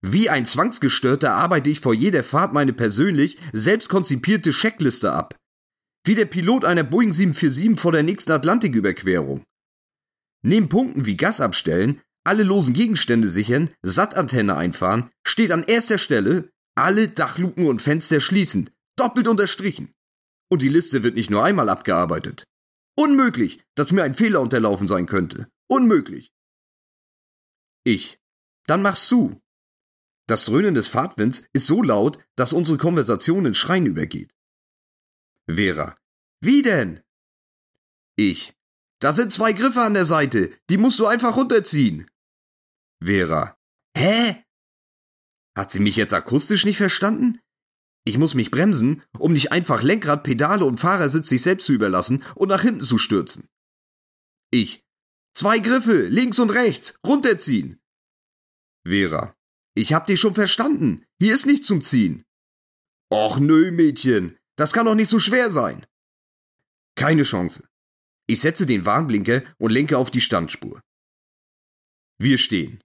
Wie 0.00 0.30
ein 0.30 0.46
Zwangsgestörter 0.46 1.32
arbeite 1.32 1.70
ich 1.70 1.80
vor 1.80 1.94
jeder 1.94 2.22
Fahrt 2.22 2.52
meine 2.52 2.72
persönlich 2.72 3.38
selbst 3.52 3.88
konzipierte 3.88 4.50
Checkliste 4.50 5.12
ab. 5.12 5.36
Wie 6.08 6.14
der 6.14 6.24
Pilot 6.24 6.64
einer 6.64 6.84
Boeing 6.84 7.12
747 7.12 7.78
vor 7.78 7.92
der 7.92 8.02
nächsten 8.02 8.32
Atlantiküberquerung. 8.32 9.44
Neben 10.42 10.70
Punkten 10.70 11.04
wie 11.04 11.18
Gas 11.18 11.42
abstellen, 11.42 12.00
alle 12.24 12.44
losen 12.44 12.72
Gegenstände 12.72 13.28
sichern, 13.28 13.74
Sattantenne 13.82 14.56
einfahren, 14.56 15.10
steht 15.22 15.52
an 15.52 15.64
erster 15.64 15.98
Stelle 15.98 16.48
alle 16.74 17.08
Dachluken 17.08 17.66
und 17.66 17.82
Fenster 17.82 18.22
schließen, 18.22 18.70
doppelt 18.96 19.28
unterstrichen. 19.28 19.92
Und 20.50 20.62
die 20.62 20.70
Liste 20.70 21.02
wird 21.02 21.14
nicht 21.14 21.28
nur 21.28 21.44
einmal 21.44 21.68
abgearbeitet. 21.68 22.44
Unmöglich, 22.96 23.62
dass 23.74 23.92
mir 23.92 24.02
ein 24.02 24.14
Fehler 24.14 24.40
unterlaufen 24.40 24.88
sein 24.88 25.04
könnte. 25.04 25.50
Unmöglich. 25.68 26.32
Ich. 27.84 28.18
Dann 28.66 28.80
mach's 28.80 29.08
zu. 29.08 29.42
Das 30.26 30.46
Dröhnen 30.46 30.74
des 30.74 30.88
Fahrtwinds 30.88 31.44
ist 31.52 31.66
so 31.66 31.82
laut, 31.82 32.18
dass 32.34 32.54
unsere 32.54 32.78
Konversation 32.78 33.44
in 33.44 33.52
Schreien 33.52 33.84
übergeht. 33.84 34.32
Vera. 35.48 35.96
Wie 36.40 36.62
denn? 36.62 37.02
Ich. 38.16 38.54
Da 39.00 39.12
sind 39.12 39.32
zwei 39.32 39.52
Griffe 39.52 39.80
an 39.80 39.94
der 39.94 40.04
Seite, 40.04 40.52
die 40.70 40.76
musst 40.76 40.98
du 40.98 41.06
einfach 41.06 41.36
runterziehen. 41.36 42.10
Vera. 43.02 43.56
Hä? 43.96 44.44
Hat 45.56 45.70
sie 45.70 45.80
mich 45.80 45.96
jetzt 45.96 46.12
akustisch 46.12 46.64
nicht 46.64 46.76
verstanden? 46.76 47.40
Ich 48.04 48.18
muss 48.18 48.34
mich 48.34 48.50
bremsen, 48.50 49.02
um 49.18 49.32
nicht 49.32 49.52
einfach 49.52 49.82
Lenkrad, 49.82 50.24
Pedale 50.24 50.64
und 50.64 50.78
Fahrersitz 50.78 51.28
sich 51.28 51.42
selbst 51.42 51.66
zu 51.66 51.72
überlassen 51.72 52.24
und 52.34 52.48
nach 52.48 52.62
hinten 52.62 52.80
zu 52.80 52.98
stürzen. 52.98 53.48
Ich. 54.50 54.82
Zwei 55.34 55.58
Griffe, 55.58 56.06
links 56.06 56.38
und 56.38 56.50
rechts, 56.50 56.98
runterziehen. 57.06 57.80
Vera. 58.86 59.36
Ich 59.74 59.92
hab 59.92 60.06
dich 60.06 60.18
schon 60.20 60.34
verstanden. 60.34 61.04
Hier 61.20 61.34
ist 61.34 61.46
nichts 61.46 61.66
zum 61.66 61.82
Ziehen. 61.82 62.24
Och 63.12 63.38
nö, 63.38 63.70
Mädchen. 63.70 64.37
Das 64.58 64.72
kann 64.72 64.86
doch 64.86 64.96
nicht 64.96 65.08
so 65.08 65.20
schwer 65.20 65.50
sein. 65.50 65.86
Keine 66.96 67.22
Chance. 67.22 67.64
Ich 68.26 68.40
setze 68.40 68.66
den 68.66 68.84
Warnblinker 68.84 69.42
und 69.58 69.70
lenke 69.70 69.96
auf 69.96 70.10
die 70.10 70.20
Standspur. 70.20 70.82
Wir 72.18 72.38
stehen. 72.38 72.80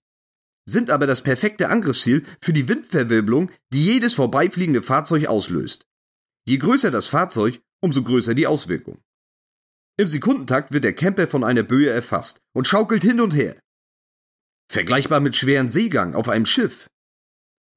Sind 0.70 0.92
aber 0.92 1.08
das 1.08 1.24
perfekte 1.24 1.70
Angriffsziel 1.70 2.26
für 2.42 2.54
die 2.54 2.68
Windverwirbelung, 2.68 3.52
die 3.74 3.84
jedes 3.84 4.14
vorbeifliegende 4.14 4.84
Fahrzeug 4.84 5.26
auslöst. 5.26 5.84
Je 6.48 6.58
größer 6.58 6.92
das 6.92 7.08
Fahrzeug, 7.08 7.60
umso 7.82 8.04
größer 8.04 8.36
die 8.36 8.48
Auswirkung. 8.48 9.02
Im 9.98 10.08
Sekundentakt 10.08 10.74
wird 10.74 10.84
der 10.84 10.94
Camper 10.94 11.28
von 11.28 11.44
einer 11.44 11.64
Böe 11.64 11.90
erfasst 11.90 12.40
und 12.56 12.68
schaukelt 12.68 13.02
hin 13.02 13.20
und 13.20 13.34
her. 13.34 13.60
Vergleichbar 14.72 15.20
mit 15.22 15.36
schweren 15.36 15.72
Seegang 15.72 16.14
auf 16.14 16.30
einem 16.30 16.46
Schiff. 16.46 16.88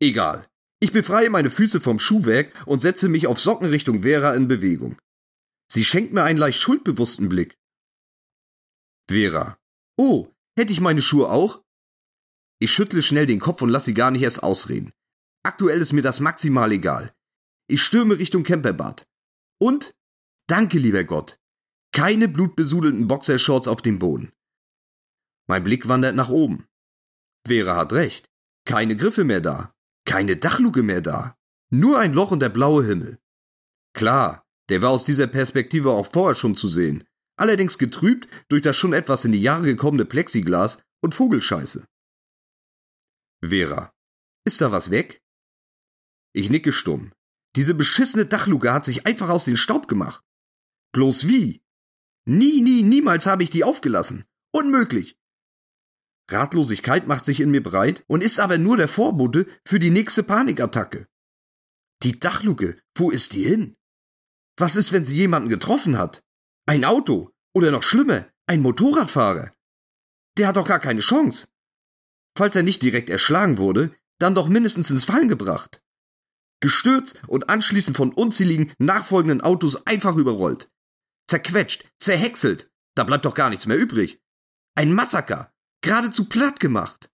Egal. 0.00 0.46
Ich 0.78 0.92
befreie 0.92 1.30
meine 1.30 1.50
Füße 1.50 1.80
vom 1.80 1.98
Schuhwerk 1.98 2.52
und 2.66 2.80
setze 2.80 3.08
mich 3.08 3.26
auf 3.26 3.40
Socken 3.40 3.68
Richtung 3.68 4.02
Vera 4.02 4.34
in 4.34 4.46
Bewegung. 4.46 4.98
Sie 5.70 5.84
schenkt 5.84 6.12
mir 6.12 6.22
einen 6.22 6.38
leicht 6.38 6.60
schuldbewussten 6.60 7.28
Blick. 7.28 7.58
Vera. 9.08 9.58
Oh, 9.96 10.28
hätte 10.58 10.72
ich 10.72 10.80
meine 10.80 11.02
Schuhe 11.02 11.30
auch? 11.30 11.62
Ich 12.58 12.72
schüttle 12.72 13.02
schnell 13.02 13.26
den 13.26 13.40
Kopf 13.40 13.62
und 13.62 13.70
lasse 13.70 13.86
sie 13.86 13.94
gar 13.94 14.10
nicht 14.10 14.22
erst 14.22 14.42
ausreden. 14.42 14.92
Aktuell 15.42 15.80
ist 15.80 15.92
mir 15.92 16.02
das 16.02 16.20
maximal 16.20 16.72
egal. 16.72 17.14
Ich 17.68 17.82
stürme 17.82 18.18
Richtung 18.18 18.42
Camperbad. 18.42 19.06
Und? 19.58 19.94
Danke, 20.48 20.78
lieber 20.78 21.04
Gott. 21.04 21.38
Keine 21.92 22.28
blutbesudelten 22.28 23.08
Boxershorts 23.08 23.68
auf 23.68 23.80
dem 23.80 23.98
Boden. 23.98 24.32
Mein 25.48 25.62
Blick 25.62 25.88
wandert 25.88 26.14
nach 26.14 26.28
oben. 26.28 26.66
Vera 27.46 27.76
hat 27.76 27.92
recht. 27.92 28.30
Keine 28.66 28.96
Griffe 28.96 29.24
mehr 29.24 29.40
da. 29.40 29.75
Keine 30.06 30.36
Dachluke 30.36 30.82
mehr 30.82 31.02
da. 31.02 31.36
Nur 31.70 31.98
ein 31.98 32.14
Loch 32.14 32.30
und 32.30 32.40
der 32.40 32.48
blaue 32.48 32.84
Himmel. 32.86 33.18
Klar, 33.92 34.46
der 34.70 34.80
war 34.80 34.90
aus 34.90 35.04
dieser 35.04 35.26
Perspektive 35.26 35.90
auch 35.90 36.10
vorher 36.10 36.36
schon 36.36 36.56
zu 36.56 36.68
sehen. 36.68 37.04
Allerdings 37.36 37.76
getrübt 37.76 38.28
durch 38.48 38.62
das 38.62 38.76
schon 38.76 38.94
etwas 38.94 39.24
in 39.26 39.32
die 39.32 39.42
Jahre 39.42 39.64
gekommene 39.64 40.06
Plexiglas 40.06 40.82
und 41.02 41.14
Vogelscheiße. 41.14 41.86
Vera. 43.42 43.92
Ist 44.44 44.60
da 44.60 44.72
was 44.72 44.90
weg? 44.90 45.22
Ich 46.32 46.50
nicke 46.50 46.72
stumm. 46.72 47.12
Diese 47.56 47.74
beschissene 47.74 48.26
Dachluke 48.26 48.72
hat 48.72 48.84
sich 48.84 49.06
einfach 49.06 49.28
aus 49.28 49.44
den 49.44 49.56
Staub 49.56 49.88
gemacht. 49.88 50.24
Bloß 50.92 51.28
wie? 51.28 51.62
Nie, 52.26 52.62
nie, 52.62 52.82
niemals 52.82 53.26
habe 53.26 53.42
ich 53.42 53.50
die 53.50 53.64
aufgelassen. 53.64 54.24
Unmöglich. 54.52 55.18
Ratlosigkeit 56.30 57.06
macht 57.06 57.24
sich 57.24 57.40
in 57.40 57.50
mir 57.50 57.62
breit 57.62 58.04
und 58.08 58.22
ist 58.22 58.40
aber 58.40 58.58
nur 58.58 58.76
der 58.76 58.88
Vorbote 58.88 59.46
für 59.64 59.78
die 59.78 59.90
nächste 59.90 60.22
Panikattacke. 60.22 61.06
Die 62.02 62.18
Dachluke, 62.18 62.78
wo 62.96 63.10
ist 63.10 63.32
die 63.32 63.44
hin? 63.44 63.76
Was 64.58 64.76
ist, 64.76 64.92
wenn 64.92 65.04
sie 65.04 65.16
jemanden 65.16 65.48
getroffen 65.48 65.98
hat? 65.98 66.22
Ein 66.66 66.84
Auto 66.84 67.30
oder 67.54 67.70
noch 67.70 67.82
schlimmer, 67.82 68.26
ein 68.46 68.60
Motorradfahrer. 68.60 69.50
Der 70.36 70.48
hat 70.48 70.56
doch 70.56 70.66
gar 70.66 70.80
keine 70.80 71.00
Chance. 71.00 71.48
Falls 72.36 72.56
er 72.56 72.62
nicht 72.62 72.82
direkt 72.82 73.08
erschlagen 73.08 73.58
wurde, 73.58 73.94
dann 74.18 74.34
doch 74.34 74.48
mindestens 74.48 74.90
ins 74.90 75.04
Fallen 75.04 75.28
gebracht. 75.28 75.82
Gestürzt 76.60 77.20
und 77.26 77.48
anschließend 77.48 77.96
von 77.96 78.12
unzähligen 78.12 78.72
nachfolgenden 78.78 79.40
Autos 79.42 79.86
einfach 79.86 80.16
überrollt. 80.16 80.70
Zerquetscht, 81.28 81.86
zerhäckselt, 81.98 82.70
da 82.94 83.04
bleibt 83.04 83.24
doch 83.24 83.34
gar 83.34 83.50
nichts 83.50 83.66
mehr 83.66 83.78
übrig. 83.78 84.20
Ein 84.74 84.92
Massaker, 84.92 85.52
geradezu 85.86 86.28
platt 86.28 86.58
gemacht. 86.60 87.10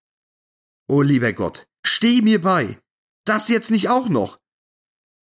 Oh 0.89 1.03
lieber 1.03 1.33
Gott, 1.33 1.69
steh 1.85 2.23
mir 2.23 2.41
bei. 2.41 2.81
Das 3.25 3.49
jetzt 3.49 3.71
nicht 3.71 3.89
auch 3.89 4.09
noch. 4.09 4.41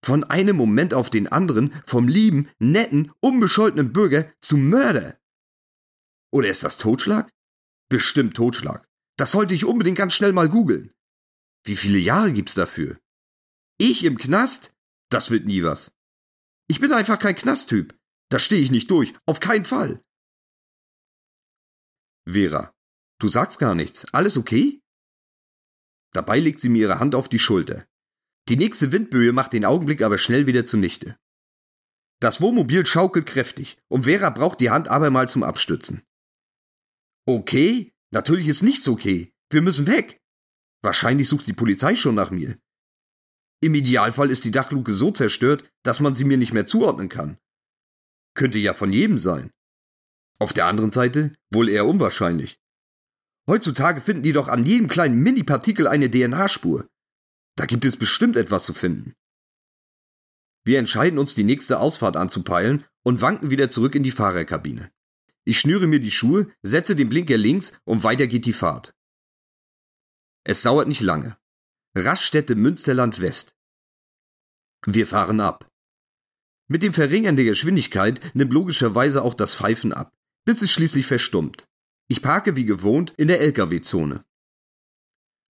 Von 0.05 0.23
einem 0.23 0.55
Moment 0.55 0.93
auf 0.93 1.09
den 1.09 1.27
anderen 1.27 1.73
vom 1.85 2.07
lieben, 2.07 2.49
netten, 2.59 3.11
unbescholtenen 3.19 3.91
Bürger 3.91 4.31
zum 4.39 4.69
Mörder. 4.69 5.19
Oder 6.31 6.49
ist 6.49 6.63
das 6.63 6.77
Totschlag? 6.77 7.29
Bestimmt 7.89 8.35
Totschlag. 8.35 8.87
Das 9.17 9.31
sollte 9.31 9.55
ich 9.55 9.65
unbedingt 9.65 9.97
ganz 9.97 10.13
schnell 10.13 10.31
mal 10.31 10.47
googeln. 10.47 10.93
Wie 11.65 11.75
viele 11.75 11.97
Jahre 11.97 12.31
gibt's 12.31 12.53
dafür? 12.53 12.99
Ich 13.77 14.05
im 14.05 14.17
Knast? 14.17 14.71
Das 15.09 15.31
wird 15.31 15.45
nie 15.45 15.63
was. 15.63 15.91
Ich 16.67 16.79
bin 16.79 16.93
einfach 16.93 17.17
kein 17.17 17.35
Knasttyp. 17.35 17.97
Da 18.29 18.37
stehe 18.37 18.61
ich 18.61 18.69
nicht 18.69 18.91
durch. 18.91 19.13
Auf 19.25 19.39
keinen 19.39 19.65
Fall. 19.65 20.03
Vera. 22.27 22.71
Du 23.19 23.27
sagst 23.27 23.59
gar 23.59 23.75
nichts. 23.75 24.11
Alles 24.13 24.37
okay? 24.37 24.81
Dabei 26.13 26.39
legt 26.39 26.59
sie 26.59 26.69
mir 26.69 26.79
ihre 26.79 26.99
Hand 26.99 27.15
auf 27.15 27.29
die 27.29 27.39
Schulter. 27.39 27.85
Die 28.47 28.57
nächste 28.57 28.91
Windböe 28.91 29.31
macht 29.31 29.53
den 29.53 29.65
Augenblick 29.65 30.01
aber 30.01 30.17
schnell 30.17 30.47
wieder 30.47 30.65
zunichte. 30.65 31.17
Das 32.19 32.41
Wohnmobil 32.41 32.85
schaukelt 32.85 33.25
kräftig 33.25 33.77
und 33.87 34.03
Vera 34.03 34.29
braucht 34.29 34.59
die 34.59 34.71
Hand 34.71 34.87
abermal 34.87 35.29
zum 35.29 35.43
Abstützen. 35.43 36.03
Okay? 37.25 37.93
Natürlich 38.11 38.47
ist 38.47 38.63
nichts 38.63 38.87
okay. 38.87 39.31
Wir 39.51 39.61
müssen 39.61 39.85
weg. 39.85 40.19
Wahrscheinlich 40.81 41.29
sucht 41.29 41.45
die 41.47 41.53
Polizei 41.53 41.95
schon 41.95 42.15
nach 42.15 42.31
mir. 42.31 42.57
Im 43.61 43.75
Idealfall 43.75 44.31
ist 44.31 44.45
die 44.45 44.51
Dachluke 44.51 44.93
so 44.93 45.11
zerstört, 45.11 45.69
dass 45.83 45.99
man 45.99 46.15
sie 46.15 46.23
mir 46.23 46.37
nicht 46.37 46.53
mehr 46.53 46.65
zuordnen 46.65 47.09
kann. 47.09 47.37
Könnte 48.33 48.57
ja 48.57 48.73
von 48.73 48.93
jedem 48.93 49.17
sein. 49.17 49.51
Auf 50.39 50.53
der 50.53 50.65
anderen 50.65 50.91
Seite 50.91 51.33
wohl 51.51 51.67
eher 51.67 51.85
unwahrscheinlich. 51.85 52.59
Heutzutage 53.49 53.99
finden 53.99 54.21
die 54.21 54.31
doch 54.31 54.47
an 54.47 54.63
jedem 54.63 54.87
kleinen 54.87 55.23
Mini-Partikel 55.23 55.87
eine 55.87 56.11
DNA-Spur. 56.11 56.87
Da 57.55 57.65
gibt 57.65 57.83
es 57.83 57.97
bestimmt 57.97 58.37
etwas 58.37 58.63
zu 58.63 58.75
finden. 58.75 59.15
Wir 60.63 60.77
entscheiden 60.77 61.17
uns, 61.17 61.33
die 61.33 61.43
nächste 61.43 61.79
Ausfahrt 61.79 62.15
anzupeilen 62.15 62.85
und 63.01 63.21
wanken 63.21 63.49
wieder 63.49 63.71
zurück 63.71 63.95
in 63.95 64.03
die 64.03 64.11
Fahrerkabine. 64.11 64.91
Ich 65.45 65.59
schnüre 65.59 65.87
mir 65.87 65.99
die 65.99 66.11
Schuhe, 66.11 66.53
setze 66.61 66.95
den 66.95 67.09
Blinker 67.09 67.37
links 67.37 67.73
und 67.85 68.03
weiter 68.03 68.27
geht 68.27 68.45
die 68.45 68.53
Fahrt. 68.53 68.93
Es 70.43 70.61
dauert 70.61 70.87
nicht 70.87 71.01
lange. 71.01 71.35
Raststätte 71.95 72.53
Münsterland 72.53 73.19
West. 73.19 73.55
Wir 74.85 75.07
fahren 75.07 75.39
ab. 75.39 75.67
Mit 76.67 76.83
dem 76.83 76.93
Verringern 76.93 77.35
der 77.35 77.45
Geschwindigkeit 77.45 78.35
nimmt 78.35 78.53
logischerweise 78.53 79.23
auch 79.23 79.33
das 79.33 79.55
Pfeifen 79.55 79.91
ab, 79.91 80.13
bis 80.45 80.61
es 80.61 80.71
schließlich 80.71 81.07
verstummt. 81.07 81.67
Ich 82.11 82.23
parke 82.23 82.55
wie 82.55 82.65
gewohnt 82.65 83.13
in 83.17 83.27
der 83.27 83.39
Lkw-Zone. 83.39 84.25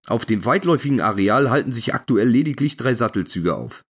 Auf 0.08 0.26
dem 0.26 0.44
weitläufigen 0.44 1.00
Areal 1.00 1.50
halten 1.50 1.72
sich 1.72 1.94
aktuell 1.94 2.28
lediglich 2.28 2.76
drei 2.76 2.94
Sattelzüge 2.94 3.56
auf. 3.56 3.86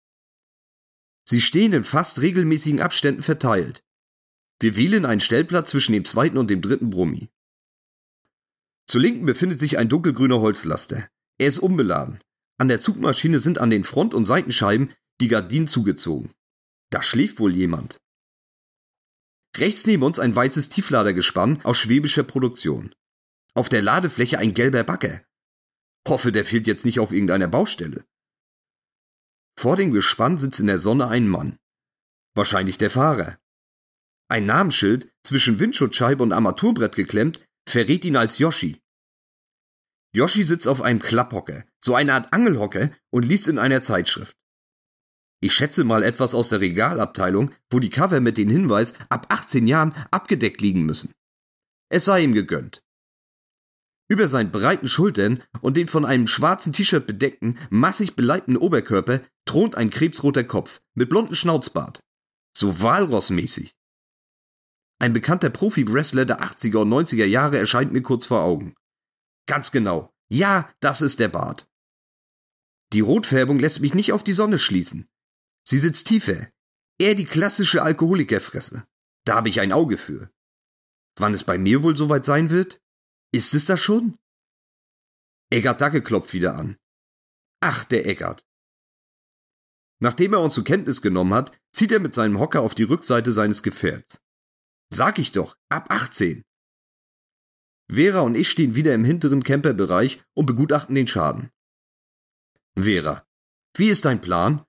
Sie 1.29 1.41
stehen 1.41 1.73
in 1.73 1.83
fast 1.83 2.21
regelmäßigen 2.21 2.81
Abständen 2.81 3.21
verteilt. 3.21 3.83
Wir 4.59 4.75
wählen 4.75 5.05
einen 5.05 5.21
Stellplatz 5.21 5.69
zwischen 5.69 5.93
dem 5.93 6.05
zweiten 6.05 6.37
und 6.37 6.49
dem 6.49 6.61
dritten 6.61 6.89
Brummi. 6.89 7.29
Zur 8.87 9.01
Linken 9.01 9.27
befindet 9.27 9.59
sich 9.59 9.77
ein 9.77 9.89
dunkelgrüner 9.89 10.39
Holzlaster. 10.39 11.07
Er 11.37 11.47
ist 11.47 11.59
unbeladen. 11.59 12.19
An 12.57 12.67
der 12.67 12.79
Zugmaschine 12.79 13.39
sind 13.39 13.59
an 13.59 13.69
den 13.69 13.83
Front- 13.83 14.15
und 14.15 14.25
Seitenscheiben 14.25 14.91
die 15.21 15.27
Gardinen 15.27 15.67
zugezogen. 15.67 16.31
Da 16.89 17.03
schläft 17.03 17.39
wohl 17.39 17.53
jemand. 17.53 17.99
Rechts 19.57 19.87
neben 19.87 20.03
uns 20.03 20.19
ein 20.19 20.35
weißes 20.35 20.69
Tiefladergespann 20.69 21.61
aus 21.63 21.77
schwäbischer 21.77 22.23
Produktion. 22.23 22.93
Auf 23.53 23.69
der 23.69 23.81
Ladefläche 23.81 24.37
ein 24.37 24.53
gelber 24.53 24.83
Bagger. 24.83 25.23
Hoffe, 26.07 26.31
der 26.31 26.43
fehlt 26.43 26.67
jetzt 26.67 26.85
nicht 26.85 26.99
auf 26.99 27.11
irgendeiner 27.11 27.47
Baustelle. 27.47 28.05
Vor 29.57 29.77
dem 29.77 29.91
Gespann 29.93 30.37
sitzt 30.37 30.59
in 30.59 30.67
der 30.67 30.79
Sonne 30.79 31.07
ein 31.07 31.27
Mann. 31.27 31.57
Wahrscheinlich 32.35 32.77
der 32.77 32.91
Fahrer. 32.91 33.39
Ein 34.27 34.45
Namensschild 34.45 35.13
zwischen 35.23 35.59
Windschutzscheibe 35.59 36.21
und 36.21 36.33
Armaturenbrett 36.33 36.95
geklemmt 36.95 37.39
verrät 37.67 38.03
ihn 38.03 38.17
als 38.17 38.39
Yoshi. 38.39 38.81
Yoshi 40.13 40.43
sitzt 40.43 40.67
auf 40.67 40.81
einem 40.81 40.99
Klapphocker, 40.99 41.65
so 41.83 41.95
eine 41.95 42.13
Art 42.13 42.33
Angelhocker, 42.33 42.91
und 43.09 43.25
liest 43.25 43.47
in 43.47 43.59
einer 43.59 43.81
Zeitschrift. 43.81 44.37
Ich 45.41 45.53
schätze 45.53 45.83
mal 45.83 46.03
etwas 46.03 46.33
aus 46.33 46.49
der 46.49 46.61
Regalabteilung, 46.61 47.51
wo 47.69 47.79
die 47.79 47.89
Cover 47.89 48.19
mit 48.19 48.37
dem 48.37 48.49
Hinweis 48.49 48.93
ab 49.09 49.27
18 49.29 49.67
Jahren 49.67 49.93
abgedeckt 50.11 50.61
liegen 50.61 50.83
müssen. 50.85 51.11
Es 51.89 52.05
sei 52.05 52.23
ihm 52.23 52.33
gegönnt. 52.33 52.81
Über 54.07 54.27
seinen 54.27 54.51
breiten 54.51 54.87
Schultern 54.87 55.43
und 55.61 55.77
den 55.77 55.87
von 55.87 56.05
einem 56.05 56.27
schwarzen 56.27 56.73
T-Shirt 56.73 57.07
bedeckten, 57.07 57.57
massig 57.69 58.15
beleibten 58.15 58.55
Oberkörper 58.55 59.21
thront 59.45 59.75
ein 59.75 59.89
krebsroter 59.89 60.43
Kopf 60.43 60.81
mit 60.93 61.09
blondem 61.09 61.35
Schnauzbart. 61.35 61.99
So 62.55 62.81
walrossmäßig. 62.81 63.73
Ein 64.99 65.13
bekannter 65.13 65.49
Profi-Wrestler 65.49 66.25
der 66.25 66.41
80er 66.41 66.77
und 66.77 66.89
90er 66.89 67.25
Jahre 67.25 67.57
erscheint 67.57 67.91
mir 67.91 68.01
kurz 68.01 68.27
vor 68.27 68.41
Augen. 68.41 68.75
Ganz 69.47 69.71
genau. 69.71 70.11
Ja, 70.29 70.71
das 70.79 71.01
ist 71.01 71.19
der 71.19 71.27
Bart. 71.27 71.67
Die 72.93 73.01
Rotfärbung 73.01 73.59
lässt 73.59 73.81
mich 73.81 73.93
nicht 73.93 74.13
auf 74.13 74.23
die 74.23 74.33
Sonne 74.33 74.59
schließen. 74.59 75.07
Sie 75.67 75.79
sitzt 75.79 76.07
tiefer. 76.07 76.49
Eher 76.99 77.15
die 77.15 77.25
klassische 77.25 77.81
Alkoholikerfresse. 77.81 78.87
Da 79.25 79.35
habe 79.35 79.49
ich 79.49 79.59
ein 79.59 79.73
Auge 79.73 79.97
für. 79.97 80.29
Wann 81.17 81.33
es 81.33 81.43
bei 81.43 81.57
mir 81.57 81.83
wohl 81.83 81.97
soweit 81.97 82.25
sein 82.25 82.49
wird? 82.49 82.81
Ist 83.33 83.53
es 83.53 83.65
das 83.65 83.81
schon? 83.81 84.17
Eggert 85.49 85.81
Dacke 85.81 86.01
klopft 86.01 86.33
wieder 86.33 86.55
an. 86.55 86.77
Ach, 87.61 87.85
der 87.85 88.05
Eggert. 88.05 88.45
Nachdem 89.99 90.33
er 90.33 90.41
uns 90.41 90.53
zur 90.53 90.63
Kenntnis 90.63 91.01
genommen 91.01 91.33
hat, 91.33 91.57
zieht 91.71 91.91
er 91.91 91.99
mit 91.99 92.13
seinem 92.13 92.39
Hocker 92.39 92.61
auf 92.61 92.75
die 92.75 92.83
Rückseite 92.83 93.33
seines 93.33 93.63
Gefährts. 93.63 94.21
Sag 94.93 95.19
ich 95.19 95.31
doch, 95.31 95.57
ab 95.69 95.89
18. 95.89 96.43
Vera 97.89 98.21
und 98.21 98.35
ich 98.35 98.49
stehen 98.49 98.75
wieder 98.75 98.93
im 98.93 99.03
hinteren 99.03 99.43
Camperbereich 99.43 100.23
und 100.33 100.45
begutachten 100.45 100.95
den 100.95 101.07
Schaden. 101.07 101.51
Vera, 102.77 103.25
wie 103.75 103.89
ist 103.89 104.05
dein 104.05 104.21
Plan? 104.21 104.65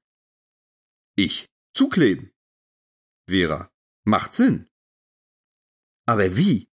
Ich, 1.19 1.49
zukleben. 1.75 2.31
Vera, 3.27 3.71
macht 4.05 4.35
Sinn. 4.35 4.69
Aber 6.07 6.37
wie? 6.37 6.69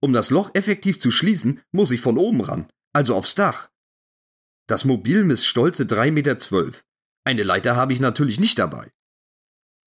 Um 0.00 0.12
das 0.12 0.28
Loch 0.30 0.50
effektiv 0.54 1.00
zu 1.00 1.10
schließen, 1.10 1.62
muss 1.72 1.90
ich 1.90 2.00
von 2.00 2.18
oben 2.18 2.42
ran, 2.42 2.70
also 2.92 3.16
aufs 3.16 3.34
Dach. 3.34 3.70
Das 4.68 4.84
Mobil 4.84 5.24
misst 5.24 5.46
stolze 5.46 5.84
3,12 5.84 6.10
Meter. 6.12 6.82
Eine 7.24 7.42
Leiter 7.42 7.76
habe 7.76 7.94
ich 7.94 8.00
natürlich 8.00 8.38
nicht 8.38 8.58
dabei. 8.58 8.92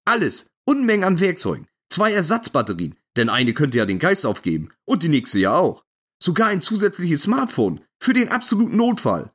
Alles, 0.05 0.49
Unmengen 0.65 1.03
an 1.03 1.19
Werkzeugen, 1.19 1.67
zwei 1.89 2.11
Ersatzbatterien, 2.11 2.97
denn 3.15 3.29
eine 3.29 3.53
könnte 3.53 3.77
ja 3.77 3.85
den 3.85 3.99
Geist 3.99 4.25
aufgeben 4.25 4.73
und 4.85 5.03
die 5.03 5.09
nächste 5.09 5.37
ja 5.39 5.53
auch. 5.53 5.85
Sogar 6.21 6.47
ein 6.47 6.61
zusätzliches 6.61 7.23
Smartphone 7.23 7.85
für 7.99 8.13
den 8.13 8.29
absoluten 8.29 8.77
Notfall. 8.77 9.31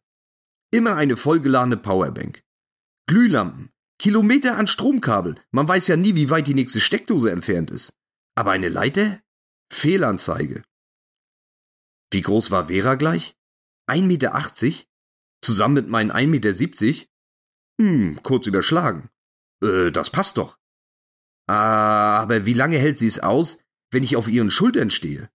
Immer 0.73 0.97
eine 0.97 1.17
vollgeladene 1.17 1.77
Powerbank. 1.77 2.43
Glühlampen, 3.07 3.71
Kilometer 3.99 4.57
an 4.57 4.67
Stromkabel, 4.67 5.37
man 5.51 5.67
weiß 5.67 5.87
ja 5.89 5.97
nie, 5.97 6.15
wie 6.15 6.31
weit 6.31 6.47
die 6.47 6.55
nächste 6.55 6.81
Steckdose 6.81 7.31
entfernt 7.31 7.71
ist. 7.71 7.95
Aber 8.35 8.51
eine 8.51 8.69
Leiter? 8.69 9.21
Fehlanzeige. 9.73 10.63
Wie 12.13 12.21
groß 12.21 12.51
war 12.51 12.67
Vera 12.67 12.95
gleich? 12.95 13.37
1,80 13.89 14.03
Meter? 14.07 14.87
Zusammen 15.43 15.75
mit 15.75 15.89
meinen 15.89 16.13
1,70 16.13 16.27
Meter? 16.27 17.07
Hm, 17.81 18.23
kurz 18.23 18.47
überschlagen. 18.47 19.11
Äh, 19.63 19.91
das 19.91 20.11
passt 20.11 20.37
doch. 20.37 20.59
Ah, 21.49 22.19
aber 22.19 22.47
wie 22.47 22.55
lange 22.55 22.79
hält 22.79 22.99
sie 22.99 23.07
es 23.07 23.21
aus, 23.21 23.59
wenn 23.91 24.03
ich 24.03 24.17
auf 24.17 24.29
ihren 24.29 24.51
Schultern 24.51 24.91
stehe? 24.91 25.31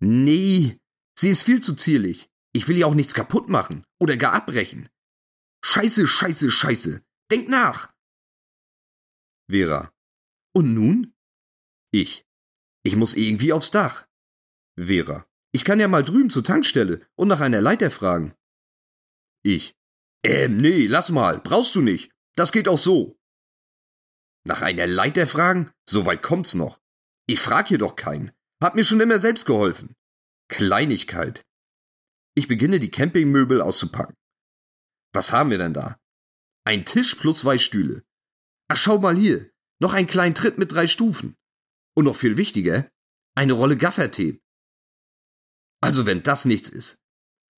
Nee, 0.00 0.78
sie 1.18 1.30
ist 1.30 1.42
viel 1.42 1.62
zu 1.62 1.74
zierlich. 1.74 2.28
Ich 2.52 2.66
will 2.66 2.76
ihr 2.76 2.86
auch 2.86 2.94
nichts 2.94 3.14
kaputt 3.14 3.48
machen 3.48 3.84
oder 4.00 4.16
gar 4.16 4.32
abbrechen. 4.32 4.88
Scheiße, 5.62 6.06
scheiße, 6.06 6.50
scheiße. 6.50 7.02
Denk 7.30 7.48
nach. 7.48 7.92
Vera. 9.48 9.92
Und 10.52 10.74
nun? 10.74 11.14
Ich. 11.92 12.24
Ich 12.82 12.96
muss 12.96 13.14
irgendwie 13.14 13.52
aufs 13.52 13.70
Dach. 13.70 14.06
Vera. 14.76 15.26
Ich 15.52 15.64
kann 15.64 15.80
ja 15.80 15.88
mal 15.88 16.04
drüben 16.04 16.30
zur 16.30 16.44
Tankstelle 16.44 17.06
und 17.16 17.28
nach 17.28 17.40
einer 17.40 17.60
Leiter 17.60 17.90
fragen. 17.90 18.34
Ich. 19.42 19.76
Ähm, 20.24 20.56
nee, 20.56 20.86
lass 20.86 21.10
mal, 21.10 21.40
brauchst 21.40 21.74
du 21.74 21.80
nicht. 21.80 22.12
Das 22.36 22.52
geht 22.52 22.68
auch 22.68 22.78
so. 22.78 23.18
Nach 24.44 24.62
einer 24.62 24.86
Leiter 24.86 25.26
fragen? 25.26 25.70
So 25.88 26.06
weit 26.06 26.22
kommt's 26.22 26.54
noch. 26.54 26.80
Ich 27.26 27.40
frag 27.40 27.68
hier 27.68 27.78
doch 27.78 27.96
keinen. 27.96 28.32
Hab 28.62 28.74
mir 28.74 28.84
schon 28.84 29.00
immer 29.00 29.20
selbst 29.20 29.46
geholfen. 29.46 29.94
Kleinigkeit. 30.48 31.42
Ich 32.34 32.48
beginne 32.48 32.80
die 32.80 32.90
Campingmöbel 32.90 33.60
auszupacken. 33.60 34.16
Was 35.12 35.32
haben 35.32 35.50
wir 35.50 35.58
denn 35.58 35.74
da? 35.74 35.99
Ein 36.70 36.84
Tisch 36.84 37.16
plus 37.16 37.40
zwei 37.40 37.58
Stühle. 37.58 38.04
Ach, 38.68 38.76
schau 38.76 38.98
mal 38.98 39.16
hier. 39.16 39.50
Noch 39.80 39.92
einen 39.92 40.06
kleinen 40.06 40.36
Tritt 40.36 40.56
mit 40.56 40.70
drei 40.70 40.86
Stufen. 40.86 41.36
Und 41.96 42.04
noch 42.04 42.14
viel 42.14 42.36
wichtiger, 42.36 42.88
eine 43.34 43.54
Rolle 43.54 43.76
Gaffertape. 43.76 44.38
Also 45.80 46.06
wenn 46.06 46.22
das 46.22 46.44
nichts 46.44 46.68
ist. 46.68 47.00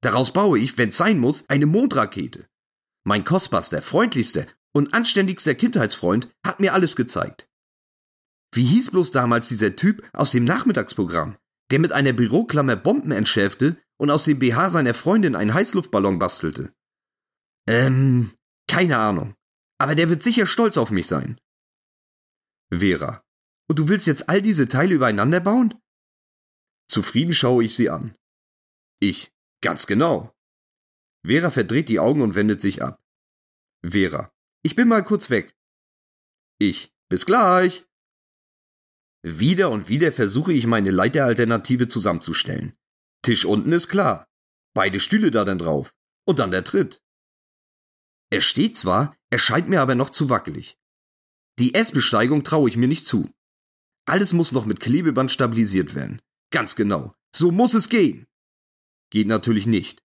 Daraus 0.01 0.33
baue 0.33 0.59
ich, 0.59 0.79
wenn's 0.79 0.97
sein 0.97 1.19
muss, 1.19 1.47
eine 1.51 1.67
Mondrakete. 1.67 2.49
Mein 3.05 3.23
kostbarster, 3.23 3.83
freundlichster 3.83 4.47
und 4.75 4.95
anständigster 4.95 5.55
Kindheitsfreund 5.55 6.31
hat 6.43 6.61
mir 6.61 6.73
alles 6.73 6.97
gezeigt. 6.97 7.51
Wie 8.55 8.65
hieß 8.65 8.93
bloß 8.93 9.11
damals 9.11 9.47
dieser 9.47 9.77
Typ 9.77 10.09
aus 10.15 10.31
dem 10.31 10.45
Nachmittagsprogramm, 10.45 11.37
der 11.71 11.81
mit 11.81 11.93
einer 11.93 12.15
Büroklammer 12.15 12.77
Bomben 12.77 13.13
entschärfte 13.13 13.77
und 13.99 14.11
aus 14.11 14.25
dem 14.25 14.39
BH 14.39 14.71
seiner 14.71 14.95
Freundin 14.95 15.37
einen 15.37 15.53
Heißluftballon 15.53 16.19
bastelte? 16.19 16.73
Ähm, 17.69 18.31
keine 18.73 18.97
Ahnung. 18.97 19.35
Aber 19.77 19.95
der 19.95 20.09
wird 20.09 20.23
sicher 20.23 20.47
stolz 20.47 20.79
auf 20.79 20.91
mich 20.91 21.07
sein. 21.07 21.39
Vera. 22.71 23.23
Und 23.69 23.79
du 23.79 23.89
willst 23.89 24.07
jetzt 24.07 24.31
all 24.31 24.41
diese 24.41 24.67
Teile 24.67 24.95
übereinander 24.95 25.41
bauen? 25.41 25.75
Zufrieden 26.89 27.35
schaue 27.35 27.65
ich 27.65 27.75
sie 27.75 27.91
an. 27.91 28.17
Ich. 28.99 29.31
Ganz 29.61 29.87
genau. 29.87 30.35
Vera 31.23 31.51
verdreht 31.51 31.91
die 31.91 32.01
Augen 32.01 32.23
und 32.23 32.35
wendet 32.35 32.63
sich 32.63 32.83
ab. 32.83 32.99
Vera. 33.83 34.33
Ich 34.63 34.75
bin 34.75 34.89
mal 34.89 35.05
kurz 35.05 35.29
weg. 35.29 35.55
Ich. 36.59 36.95
Bis 37.11 37.27
gleich. 37.27 37.85
Wieder 39.23 39.71
und 39.71 39.91
wieder 39.91 40.13
versuche 40.13 40.55
ich 40.55 40.67
meine 40.67 40.91
Leiteralternative 40.91 41.89
zusammenzustellen. 41.89 42.75
Tisch 43.21 43.45
unten 43.45 43.73
ist 43.73 43.89
klar. 43.89 44.27
Beide 44.73 44.99
Stühle 44.99 45.31
da 45.31 45.45
dann 45.45 45.59
drauf. 45.59 45.95
Und 46.25 46.39
dann 46.39 46.51
der 46.51 46.65
Tritt. 46.65 47.03
Er 48.33 48.41
steht 48.41 48.79
zwar, 48.79 49.15
erscheint 49.29 49.69
mir 49.69 49.83
aber 49.83 49.95
noch 49.95 50.09
zu 50.09 50.31
wackelig. 50.31 50.79
Die 51.59 51.75
S-Besteigung 51.75 52.45
traue 52.45 52.67
ich 52.71 52.79
mir 52.79 52.89
nicht 52.89 53.05
zu. 53.05 53.31
Alles 54.07 54.33
muss 54.33 54.53
noch 54.53 54.65
mit 54.65 54.81
Klebeband 54.81 55.31
stabilisiert 55.31 55.95
werden. 55.95 56.23
Ganz 56.51 56.75
genau. 56.75 57.15
So 57.37 57.51
muss 57.51 57.75
es 57.75 57.91
gehen. 57.91 58.27
Geht 59.11 59.27
natürlich 59.27 59.67
nicht. 59.67 60.03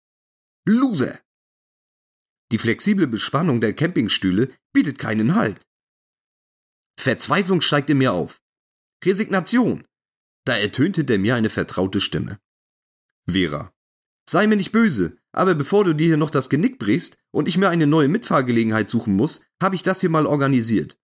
Loser! 0.68 1.22
Die 2.52 2.58
flexible 2.58 3.08
Bespannung 3.08 3.62
der 3.62 3.74
Campingstühle 3.74 4.54
bietet 4.74 5.00
keinen 5.00 5.36
Halt. 5.36 5.66
Verzweiflung 7.00 7.62
steigt 7.62 7.90
in 7.90 8.00
mir 8.00 8.12
auf. 8.12 8.42
Resignation. 9.06 9.88
Da 10.44 10.58
ertönt 10.58 10.98
hinter 10.98 11.18
mir 11.18 11.36
eine 11.36 11.50
vertraute 11.50 12.02
Stimme. 12.02 12.42
Vera. 13.26 13.74
Sei 14.30 14.48
mir 14.48 14.58
nicht 14.58 14.74
böse, 14.74 15.18
aber 15.38 15.56
bevor 15.56 15.84
du 15.84 15.94
dir 15.94 16.08
hier 16.08 16.18
noch 16.18 16.30
das 16.30 16.50
Genick 16.50 16.80
brichst 16.80 17.18
und 17.32 17.48
ich 17.48 17.58
mir 17.58 17.70
eine 17.70 17.88
neue 17.88 18.08
Mitfahrgelegenheit 18.08 18.90
suchen 18.90 19.16
muss, 19.16 19.42
habe 19.62 19.76
ich 19.76 19.84
das 19.84 20.02
hier 20.02 20.10
mal 20.10 20.26
organisiert. 20.26 20.98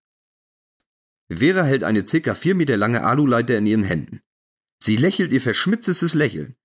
Vera 1.31 1.63
hält 1.63 1.83
eine 1.83 2.07
circa 2.07 2.35
vier 2.35 2.55
Meter 2.55 2.75
lange 2.75 3.03
Aluleiter 3.03 3.57
in 3.57 3.65
ihren 3.65 3.83
Händen. 3.83 4.21
Sie 4.81 4.97
lächelt 4.97 5.31
ihr 5.31 5.41
verschmitztes 5.41 6.13
Lächeln. 6.13 6.55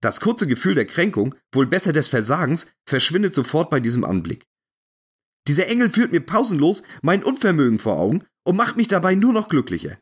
Das 0.00 0.20
kurze 0.20 0.46
Gefühl 0.46 0.74
der 0.74 0.86
Kränkung, 0.86 1.34
wohl 1.52 1.66
besser 1.66 1.92
des 1.92 2.08
Versagens, 2.08 2.66
verschwindet 2.84 3.34
sofort 3.34 3.70
bei 3.70 3.78
diesem 3.78 4.04
Anblick. 4.04 4.46
Dieser 5.46 5.68
Engel 5.68 5.90
führt 5.90 6.10
mir 6.10 6.20
pausenlos 6.20 6.82
mein 7.02 7.22
Unvermögen 7.22 7.78
vor 7.78 7.98
Augen 7.98 8.24
und 8.44 8.56
macht 8.56 8.76
mich 8.76 8.88
dabei 8.88 9.14
nur 9.14 9.32
noch 9.32 9.48
glücklicher. 9.48 9.98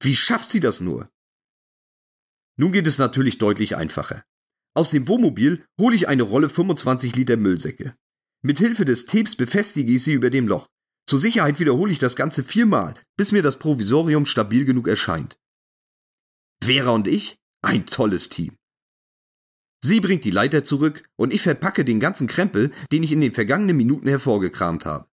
Wie 0.00 0.16
schafft 0.16 0.50
sie 0.50 0.60
das 0.60 0.80
nur? 0.80 1.08
Nun 2.56 2.72
geht 2.72 2.86
es 2.86 2.98
natürlich 2.98 3.38
deutlich 3.38 3.76
einfacher. 3.76 4.24
Aus 4.76 4.90
dem 4.90 5.06
Wohnmobil 5.06 5.64
hole 5.80 5.94
ich 5.94 6.08
eine 6.08 6.24
Rolle 6.24 6.48
25 6.48 7.14
Liter 7.14 7.36
Müllsäcke. 7.36 7.96
Mit 8.42 8.58
Hilfe 8.58 8.84
des 8.84 9.06
Tapes 9.06 9.36
befestige 9.36 9.92
ich 9.92 10.02
sie 10.02 10.12
über 10.12 10.30
dem 10.30 10.48
Loch. 10.48 10.68
Zur 11.06 11.20
Sicherheit 11.20 11.60
wiederhole 11.60 11.92
ich 11.92 12.00
das 12.00 12.16
Ganze 12.16 12.42
viermal, 12.42 12.94
bis 13.16 13.30
mir 13.30 13.42
das 13.42 13.58
Provisorium 13.58 14.26
stabil 14.26 14.64
genug 14.64 14.88
erscheint. 14.88 15.38
Vera 16.62 16.90
und 16.90 17.06
ich? 17.06 17.38
Ein 17.62 17.86
tolles 17.86 18.28
Team. 18.28 18.56
Sie 19.82 20.00
bringt 20.00 20.24
die 20.24 20.30
Leiter 20.30 20.64
zurück 20.64 21.08
und 21.16 21.32
ich 21.32 21.42
verpacke 21.42 21.84
den 21.84 22.00
ganzen 22.00 22.26
Krempel, 22.26 22.72
den 22.90 23.02
ich 23.02 23.12
in 23.12 23.20
den 23.20 23.32
vergangenen 23.32 23.76
Minuten 23.76 24.08
hervorgekramt 24.08 24.86
habe. 24.86 25.08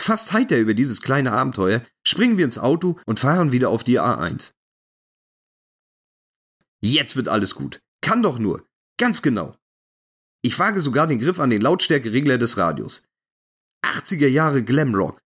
Fast 0.00 0.32
heiter 0.32 0.58
über 0.58 0.74
dieses 0.74 1.02
kleine 1.02 1.32
Abenteuer 1.32 1.82
springen 2.06 2.38
wir 2.38 2.44
ins 2.44 2.58
Auto 2.58 2.98
und 3.04 3.18
fahren 3.18 3.52
wieder 3.52 3.68
auf 3.68 3.84
die 3.84 4.00
A1. 4.00 4.54
Jetzt 6.80 7.14
wird 7.14 7.28
alles 7.28 7.54
gut. 7.54 7.80
Kann 8.02 8.22
doch 8.22 8.38
nur. 8.38 8.68
Ganz 8.98 9.22
genau. 9.22 9.56
Ich 10.42 10.58
wage 10.58 10.80
sogar 10.80 11.06
den 11.06 11.20
Griff 11.20 11.38
an 11.40 11.50
den 11.50 11.62
Lautstärkeregler 11.62 12.36
des 12.36 12.56
Radios. 12.56 13.04
80er 13.84 14.28
Jahre 14.28 14.62
Glamrock. 14.62 15.22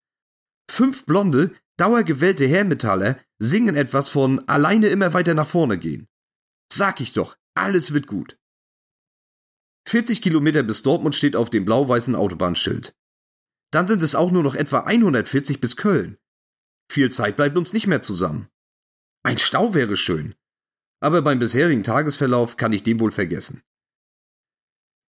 Fünf 0.71 1.05
blonde, 1.07 1.55
dauergewellte 1.77 2.49
Hairmetaller 2.49 3.21
singen 3.39 3.77
etwas 3.77 4.09
von 4.09 4.47
alleine 4.49 4.89
immer 4.89 5.13
weiter 5.13 5.35
nach 5.35 5.47
vorne 5.47 5.79
gehen. 5.79 6.09
Sag 6.73 7.01
ich 7.01 7.13
doch, 7.13 7.37
alles 7.55 7.93
wird 7.93 8.07
gut. 8.07 8.39
40 9.89 10.23
Kilometer 10.23 10.63
bis 10.63 10.83
Dortmund 10.83 11.15
steht 11.15 11.37
auf 11.37 11.51
dem 11.51 11.65
blau-weißen 11.65 12.15
Autobahnschild. 12.15 12.95
Dann 13.73 13.89
sind 13.89 14.03
es 14.03 14.15
auch 14.15 14.31
nur 14.31 14.43
noch 14.43 14.55
etwa 14.55 14.81
140 14.81 15.61
bis 15.61 15.77
Köln. 15.77 16.19
Viel 16.91 17.11
Zeit 17.11 17.37
bleibt 17.37 17.57
uns 17.57 17.73
nicht 17.73 17.87
mehr 17.87 18.03
zusammen. 18.03 18.49
Ein 19.23 19.39
Stau 19.39 19.75
wäre 19.75 19.97
schön. 19.97 20.35
Aber 21.03 21.21
beim 21.23 21.41
bisherigen 21.41 21.83
Tagesverlauf 21.83 22.57
kann 22.57 22.73
ich 22.73 22.85
den 22.85 23.01
wohl 23.01 23.11
vergessen. 23.11 23.63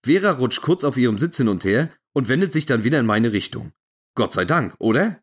Vera 0.03 0.31
rutscht 0.31 0.61
kurz 0.61 0.83
auf 0.83 0.97
ihrem 0.97 1.19
Sitz 1.19 1.37
hin 1.37 1.47
und 1.47 1.63
her 1.63 1.95
und 2.13 2.29
wendet 2.29 2.51
sich 2.51 2.65
dann 2.65 2.83
wieder 2.83 2.99
in 2.99 3.05
meine 3.05 3.31
Richtung. 3.31 3.71
Gott 4.15 4.33
sei 4.33 4.45
Dank, 4.45 4.75
oder? 4.79 5.21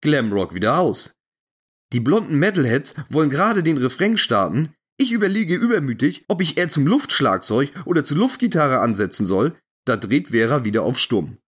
Glamrock 0.00 0.54
wieder 0.54 0.78
aus. 0.78 1.12
Die 1.92 2.00
blonden 2.00 2.38
Metalheads 2.38 2.94
wollen 3.10 3.30
gerade 3.30 3.62
den 3.62 3.76
Refrain 3.76 4.16
starten, 4.16 4.74
ich 4.98 5.12
überlege 5.12 5.54
übermütig, 5.54 6.24
ob 6.28 6.40
ich 6.40 6.56
eher 6.56 6.70
zum 6.70 6.86
Luftschlagzeug 6.86 7.70
oder 7.84 8.02
zur 8.02 8.16
Luftgitarre 8.16 8.80
ansetzen 8.80 9.26
soll, 9.26 9.60
da 9.84 9.96
dreht 9.96 10.28
Vera 10.28 10.64
wieder 10.64 10.82
auf 10.82 10.98
Stumm. 10.98 11.38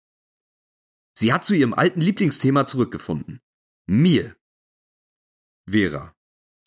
Sie 1.16 1.32
hat 1.32 1.44
zu 1.44 1.54
ihrem 1.54 1.72
alten 1.72 2.02
Lieblingsthema 2.02 2.66
zurückgefunden. 2.66 3.40
Mir. 3.86 4.36
Vera. 5.68 6.14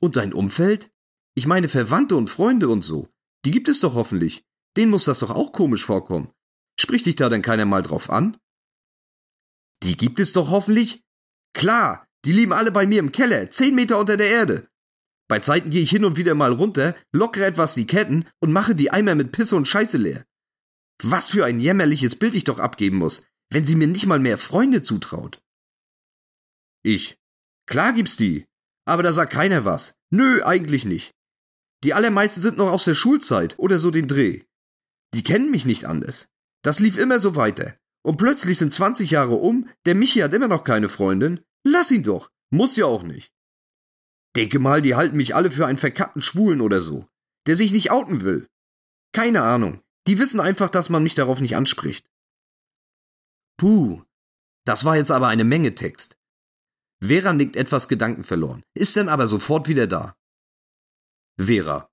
Und 0.02 0.16
dein 0.16 0.34
Umfeld? 0.34 0.92
Ich 1.34 1.48
meine 1.48 1.70
Verwandte 1.70 2.16
und 2.16 2.30
Freunde 2.30 2.70
und 2.70 2.84
so. 2.84 3.08
Die 3.46 3.52
gibt 3.52 3.68
es 3.68 3.80
doch 3.80 3.94
hoffentlich. 3.94 4.44
Denen 4.78 4.92
muss 4.92 5.06
das 5.06 5.20
doch 5.20 5.32
auch 5.32 5.52
komisch 5.52 5.86
vorkommen. 5.86 6.32
Spricht 6.80 7.06
dich 7.06 7.16
da 7.16 7.30
denn 7.30 7.42
keiner 7.42 7.66
mal 7.66 7.82
drauf 7.82 8.10
an? 8.10 8.38
Die 9.84 9.98
gibt 9.98 10.20
es 10.20 10.34
doch 10.34 10.50
hoffentlich? 10.50 11.04
Klar, 11.54 12.06
die 12.26 12.32
liegen 12.32 12.54
alle 12.54 12.72
bei 12.72 12.86
mir 12.86 13.00
im 13.00 13.12
Keller, 13.12 13.50
zehn 13.50 13.76
Meter 13.76 14.00
unter 14.00 14.18
der 14.18 14.30
Erde. 14.30 14.68
Bei 15.28 15.40
Zeiten 15.40 15.70
gehe 15.70 15.82
ich 15.82 15.90
hin 15.90 16.06
und 16.06 16.18
wieder 16.18 16.36
mal 16.36 16.52
runter, 16.52 16.96
lockere 17.14 17.46
etwas 17.46 17.74
die 17.74 17.88
Ketten 17.88 18.26
und 18.40 18.52
mache 18.52 18.76
die 18.76 18.92
Eimer 18.92 19.16
mit 19.16 19.32
Pisse 19.32 19.56
und 19.56 19.68
Scheiße 19.68 19.98
leer. 19.98 20.26
Was 21.04 21.32
für 21.32 21.46
ein 21.46 21.60
jämmerliches 21.60 22.16
Bild 22.16 22.36
ich 22.36 22.44
doch 22.44 22.60
abgeben 22.60 22.98
muss, 22.98 23.24
wenn 23.50 23.66
sie 23.66 23.76
mir 23.76 23.88
nicht 23.88 24.06
mal 24.06 24.20
mehr 24.20 24.38
Freunde 24.38 24.82
zutraut. 24.82 25.42
Ich. 26.84 27.18
Klar 27.66 27.94
gibt's 27.94 28.18
die. 28.18 28.46
Aber 28.86 29.04
da 29.04 29.14
sagt 29.14 29.34
keiner 29.34 29.66
was. 29.66 29.96
Nö, 30.10 30.44
eigentlich 30.44 30.86
nicht. 30.86 31.14
Die 31.84 31.94
allermeisten 31.94 32.42
sind 32.42 32.58
noch 32.58 32.72
aus 32.72 32.86
der 32.86 32.96
Schulzeit 32.96 33.58
oder 33.58 33.80
so 33.80 33.92
den 33.92 34.08
Dreh. 34.08 34.44
Die 35.14 35.24
kennen 35.24 35.52
mich 35.52 35.66
nicht 35.66 35.86
anders. 35.86 36.30
Das 36.64 36.80
lief 36.80 36.98
immer 36.98 37.20
so 37.20 37.36
weiter. 37.36 37.76
Und 38.04 38.18
plötzlich 38.18 38.58
sind 38.58 38.74
20 38.74 39.12
Jahre 39.12 39.36
um, 39.36 39.68
der 39.86 39.96
Michi 39.96 40.20
hat 40.20 40.34
immer 40.34 40.48
noch 40.48 40.64
keine 40.64 40.90
Freundin. 40.90 41.42
Lass 41.64 41.92
ihn 41.92 42.04
doch. 42.04 42.32
Muss 42.52 42.76
ja 42.76 42.86
auch 42.86 43.04
nicht. 43.04 43.32
Denke 44.36 44.60
mal, 44.60 44.82
die 44.82 44.96
halten 44.96 45.18
mich 45.18 45.36
alle 45.36 45.52
für 45.52 45.66
einen 45.66 45.78
verkappten 45.78 46.22
Schwulen 46.22 46.62
oder 46.62 46.82
so, 46.82 47.08
der 47.48 47.56
sich 47.56 47.72
nicht 47.72 47.92
outen 47.92 48.22
will. 48.22 48.48
Keine 49.14 49.44
Ahnung. 49.44 49.82
Die 50.08 50.20
wissen 50.20 50.40
einfach, 50.40 50.70
dass 50.70 50.90
man 50.90 51.04
mich 51.04 51.16
darauf 51.16 51.42
nicht 51.42 51.56
anspricht. 51.56 52.10
Puh, 53.58 54.02
das 54.66 54.86
war 54.86 54.96
jetzt 54.96 55.12
aber 55.12 55.28
eine 55.28 55.44
Menge 55.44 55.76
Text. 55.76 56.18
Vera 57.04 57.34
nickt 57.34 57.56
etwas 57.56 57.88
gedankenverloren, 57.88 58.64
ist 58.74 58.96
dann 58.96 59.10
aber 59.10 59.28
sofort 59.28 59.68
wieder 59.68 59.88
da. 59.88 60.16
Vera, 61.42 61.90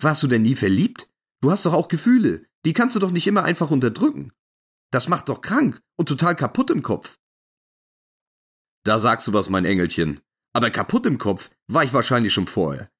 warst 0.00 0.22
du 0.22 0.26
denn 0.26 0.42
nie 0.42 0.56
verliebt? 0.56 1.08
Du 1.40 1.50
hast 1.50 1.64
doch 1.64 1.72
auch 1.72 1.88
Gefühle, 1.88 2.46
die 2.64 2.72
kannst 2.72 2.96
du 2.96 3.00
doch 3.00 3.10
nicht 3.10 3.26
immer 3.26 3.44
einfach 3.44 3.70
unterdrücken. 3.70 4.32
Das 4.90 5.08
macht 5.08 5.28
doch 5.28 5.40
krank 5.40 5.80
und 5.96 6.08
total 6.08 6.36
kaputt 6.36 6.70
im 6.70 6.82
Kopf. 6.82 7.18
Da 8.84 8.98
sagst 8.98 9.26
du 9.26 9.32
was, 9.32 9.48
mein 9.48 9.64
Engelchen. 9.64 10.20
Aber 10.54 10.70
kaputt 10.70 11.06
im 11.06 11.18
Kopf 11.18 11.50
war 11.66 11.82
ich 11.84 11.92
wahrscheinlich 11.92 12.32
schon 12.32 12.46
vorher. 12.46 12.90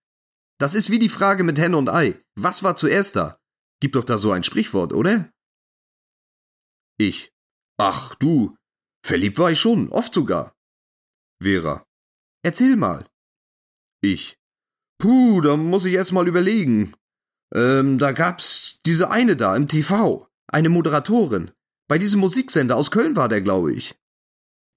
Das 0.59 0.75
ist 0.75 0.90
wie 0.90 0.99
die 0.99 1.09
Frage 1.09 1.44
mit 1.44 1.59
Henne 1.59 1.77
und 1.77 1.88
Ei. 1.88 2.20
Was 2.37 2.62
war 2.62 2.77
zuerst 2.77 3.16
da? 3.16 3.38
Gibt 3.81 3.94
doch 3.97 4.05
da 4.05 4.18
so 4.18 4.33
ein 4.33 4.42
Sprichwort, 4.42 4.92
oder? 4.92 5.31
Ich. 6.99 7.33
Ach, 7.77 8.14
du. 8.14 8.57
Verliebt 9.05 9.38
war 9.38 9.51
ich 9.51 9.61
schon, 9.61 9.90
oft 9.90 10.14
sogar. 10.14 10.55
Vera. 11.42 11.85
Erzähl 12.42 12.77
mal. 12.77 13.07
Ich. 14.01 14.38
Puh, 14.98 15.40
da 15.40 15.57
muss 15.57 15.85
ich 15.85 15.94
erst 15.94 16.12
mal 16.12 16.28
überlegen. 16.28 16.94
Ähm, 17.54 17.98
da 17.98 18.12
gab's 18.12 18.78
diese 18.85 19.11
eine 19.11 19.37
da 19.37 19.54
im 19.57 19.68
TV. 19.68 20.28
Eine 20.48 20.68
Moderatorin. 20.68 21.50
Bei 21.88 21.98
diesem 21.98 22.20
Musiksender 22.20 22.76
aus 22.76 22.90
Köln 22.90 23.16
war 23.16 23.28
der, 23.28 23.42
glaube 23.42 23.72
ich. 23.72 23.94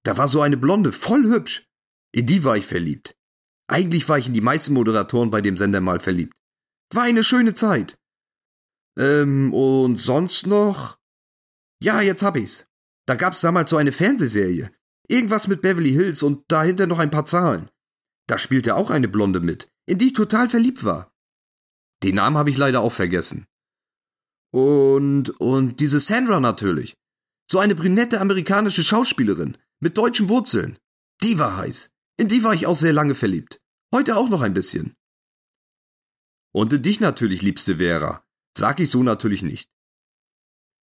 Da 0.04 0.16
war 0.16 0.28
so 0.28 0.40
eine 0.40 0.56
Blonde, 0.56 0.92
voll 0.92 1.24
hübsch. 1.24 1.66
In 2.12 2.26
die 2.26 2.44
war 2.44 2.56
ich 2.56 2.66
verliebt. 2.66 3.16
Eigentlich 3.68 4.08
war 4.08 4.18
ich 4.18 4.26
in 4.26 4.34
die 4.34 4.40
meisten 4.40 4.72
Moderatoren 4.72 5.30
bei 5.30 5.40
dem 5.40 5.56
Sender 5.56 5.80
mal 5.80 6.00
verliebt. 6.00 6.32
War 6.92 7.02
eine 7.02 7.22
schöne 7.22 7.54
Zeit. 7.54 7.98
Ähm, 8.98 9.52
und 9.52 9.98
sonst 9.98 10.46
noch? 10.46 10.98
Ja, 11.82 12.00
jetzt 12.00 12.22
hab 12.22 12.36
ich's. 12.36 12.66
Da 13.06 13.14
gab's 13.14 13.40
damals 13.40 13.70
so 13.70 13.76
eine 13.76 13.92
Fernsehserie. 13.92 14.70
Irgendwas 15.08 15.48
mit 15.48 15.62
Beverly 15.62 15.92
Hills 15.92 16.22
und 16.22 16.44
dahinter 16.50 16.86
noch 16.86 16.98
ein 16.98 17.10
paar 17.10 17.26
Zahlen. 17.26 17.70
Da 18.26 18.38
spielte 18.38 18.76
auch 18.76 18.90
eine 18.90 19.08
Blonde 19.08 19.40
mit, 19.40 19.70
in 19.88 19.98
die 19.98 20.08
ich 20.08 20.12
total 20.12 20.48
verliebt 20.48 20.84
war. 20.84 21.10
Den 22.02 22.16
Namen 22.16 22.36
habe 22.36 22.50
ich 22.50 22.58
leider 22.58 22.82
auch 22.82 22.92
vergessen. 22.92 23.46
Und, 24.52 25.30
und 25.40 25.80
diese 25.80 25.98
Sandra 25.98 26.40
natürlich. 26.40 26.94
So 27.50 27.58
eine 27.58 27.74
brünette 27.74 28.20
amerikanische 28.20 28.84
Schauspielerin 28.84 29.56
mit 29.80 29.96
deutschen 29.96 30.28
Wurzeln. 30.28 30.78
Die 31.22 31.38
war 31.38 31.56
heiß. 31.56 31.90
In 32.18 32.28
die 32.28 32.44
war 32.44 32.52
ich 32.52 32.66
auch 32.66 32.76
sehr 32.76 32.92
lange 32.92 33.14
verliebt. 33.14 33.60
Heute 33.94 34.16
auch 34.16 34.28
noch 34.28 34.42
ein 34.42 34.52
bisschen. 34.52 34.94
Und 36.52 36.72
in 36.74 36.82
dich 36.82 37.00
natürlich, 37.00 37.40
liebste 37.40 37.78
Vera. 37.78 38.22
Sag 38.56 38.80
ich 38.80 38.90
so 38.90 39.02
natürlich 39.02 39.42
nicht. 39.42 39.70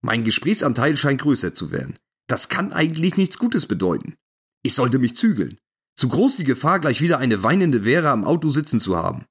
Mein 0.02 0.24
Gesprächsanteil 0.24 0.96
scheint 0.96 1.20
größer 1.20 1.54
zu 1.54 1.70
werden. 1.70 1.96
Das 2.26 2.48
kann 2.48 2.72
eigentlich 2.72 3.16
nichts 3.16 3.38
Gutes 3.38 3.66
bedeuten. 3.66 4.16
Ich 4.62 4.74
sollte 4.74 4.98
mich 4.98 5.14
zügeln. 5.14 5.58
Zu 6.00 6.08
groß 6.08 6.36
die 6.36 6.44
Gefahr, 6.44 6.80
gleich 6.80 7.02
wieder 7.02 7.18
eine 7.18 7.42
weinende 7.42 7.82
Vera 7.82 8.10
am 8.10 8.24
Auto 8.24 8.48
sitzen 8.48 8.80
zu 8.80 8.96
haben. 8.96 9.26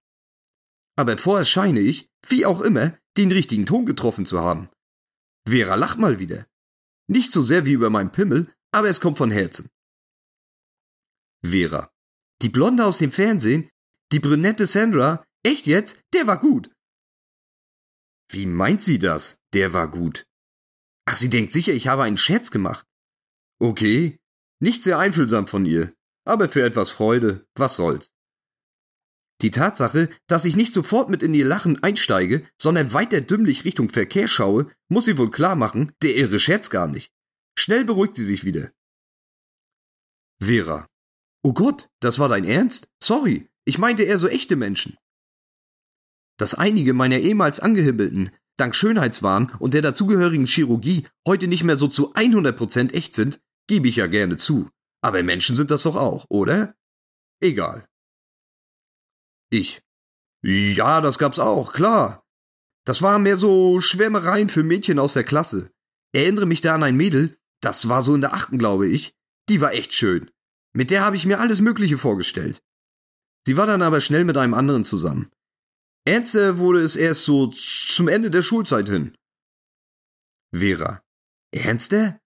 Aber 0.96 1.18
vorerst 1.18 1.50
scheine 1.50 1.80
ich, 1.80 2.12
wie 2.28 2.46
auch 2.46 2.62
immer, 2.62 2.96
den 3.18 3.32
richtigen 3.32 3.66
Ton 3.66 3.88
getroffen 3.88 4.28
zu 4.28 4.40
haben. 4.40 4.70
Vera 5.48 5.74
lacht 5.74 5.98
mal 5.98 6.20
wieder. 6.20 6.46
Nicht 7.08 7.32
so 7.32 7.42
sehr 7.42 7.66
wie 7.66 7.72
über 7.72 7.90
meinen 7.90 8.12
Pimmel, 8.12 8.54
aber 8.72 8.88
es 8.88 9.02
kommt 9.02 9.18
von 9.18 9.32
Herzen. 9.32 9.68
Vera. 11.44 11.90
Die 12.44 12.50
Blonde 12.50 12.86
aus 12.86 13.00
dem 13.00 13.12
Fernsehen? 13.12 13.68
Die 14.12 14.20
brünette 14.20 14.68
Sandra? 14.68 15.26
Echt 15.42 15.66
jetzt? 15.66 16.00
Der 16.14 16.28
war 16.28 16.40
gut. 16.40 16.70
Wie 18.30 18.46
meint 18.46 18.84
sie 18.84 19.00
das? 19.00 19.38
Der 19.56 19.74
war 19.74 19.90
gut. 19.90 20.24
Ach, 21.06 21.16
sie 21.16 21.32
denkt 21.32 21.52
sicher, 21.52 21.74
ich 21.74 21.88
habe 21.88 22.04
einen 22.04 22.18
Scherz 22.18 22.52
gemacht. 22.52 22.86
Okay, 23.60 24.20
nicht 24.60 24.84
sehr 24.84 25.00
einfühlsam 25.00 25.48
von 25.48 25.66
ihr, 25.66 25.96
aber 26.30 26.50
für 26.50 26.64
etwas 26.64 26.90
Freude, 26.90 27.46
was 27.56 27.76
soll's. 27.76 28.14
Die 29.42 29.52
Tatsache, 29.52 30.10
dass 30.28 30.46
ich 30.46 30.56
nicht 30.56 30.74
sofort 30.74 31.10
mit 31.10 31.24
in 31.24 31.34
ihr 31.34 31.46
Lachen 31.46 31.82
einsteige, 31.82 32.46
sondern 32.62 32.94
weiter 32.94 33.22
dümmlich 33.22 33.64
Richtung 33.64 33.90
Verkehr 33.90 34.28
schaue, 34.28 34.70
muss 34.90 35.06
sie 35.06 35.18
wohl 35.18 35.32
klar 35.32 35.56
machen, 35.56 35.94
der 36.02 36.16
irre 36.16 36.40
Scherz 36.40 36.70
gar 36.70 36.88
nicht. 36.88 37.12
Schnell 37.58 37.86
beruhigt 37.86 38.18
sie 38.18 38.26
sich 38.26 38.44
wieder. 38.44 38.72
Vera. 40.42 40.88
Oh 41.44 41.54
Gott, 41.54 41.90
das 42.02 42.20
war 42.20 42.28
dein 42.28 42.44
Ernst? 42.44 42.90
Sorry, 43.02 43.50
ich 43.66 43.78
meinte 43.78 44.04
eher 44.04 44.18
so 44.18 44.28
echte 44.28 44.58
Menschen. 44.58 44.98
Dass 46.38 46.54
einige 46.54 46.94
meiner 46.94 47.20
ehemals 47.20 47.60
Angehibbelten 47.60 48.32
dank 48.58 48.76
Schönheitswahn 48.76 49.54
und 49.60 49.74
der 49.74 49.82
dazugehörigen 49.82 50.46
Chirurgie 50.46 51.08
heute 51.26 51.48
nicht 51.48 51.64
mehr 51.64 51.78
so 51.78 51.88
zu 51.88 52.14
100% 52.14 52.92
echt 52.94 53.16
sind, 53.16 53.40
gebe 53.68 53.88
ich 53.88 53.98
ja 53.98 54.08
gerne 54.08 54.36
zu. 54.36 54.70
Aber 55.02 55.24
Menschen 55.24 55.56
sind 55.56 55.72
das 55.72 55.84
doch 55.84 55.96
auch, 55.96 56.26
oder? 56.30 56.76
Egal. 57.42 57.88
Ich. 59.50 59.82
Ja, 60.42 61.02
das 61.02 61.18
gab's 61.18 61.40
auch, 61.40 61.74
klar. 61.74 62.24
Das 62.86 63.02
waren 63.02 63.24
mehr 63.24 63.38
so 63.38 63.82
Schwärmereien 63.82 64.50
für 64.50 64.64
Mädchen 64.64 65.00
aus 65.00 65.14
der 65.14 65.24
Klasse. 65.24 65.72
Erinnere 66.14 66.46
mich 66.46 66.62
da 66.62 66.76
an 66.76 66.84
ein 66.84 66.96
Mädel, 66.96 67.38
das 67.62 67.90
war 67.90 68.04
so 68.04 68.16
in 68.16 68.22
der 68.22 68.34
achten, 68.34 68.58
glaube 68.58 68.88
ich. 68.88 69.14
Die 69.50 69.62
war 69.62 69.74
echt 69.74 69.94
schön. 69.94 70.32
Mit 70.74 70.92
der 70.92 71.04
habe 71.04 71.16
ich 71.16 71.26
mir 71.26 71.40
alles 71.40 71.62
Mögliche 71.62 71.98
vorgestellt. 71.98 72.62
Sie 73.46 73.58
war 73.58 73.68
dann 73.68 73.82
aber 73.82 74.02
schnell 74.02 74.26
mit 74.26 74.38
einem 74.38 74.54
anderen 74.54 74.86
zusammen. 74.86 75.32
Ernster 76.06 76.58
wurde 76.58 76.82
es 76.82 76.96
erst 76.96 77.26
so 77.26 77.48
zum 77.48 78.08
Ende 78.08 78.32
der 78.32 78.42
Schulzeit 78.42 78.88
hin. 78.88 79.16
Vera. 80.54 81.04
Ernster? 81.52 82.20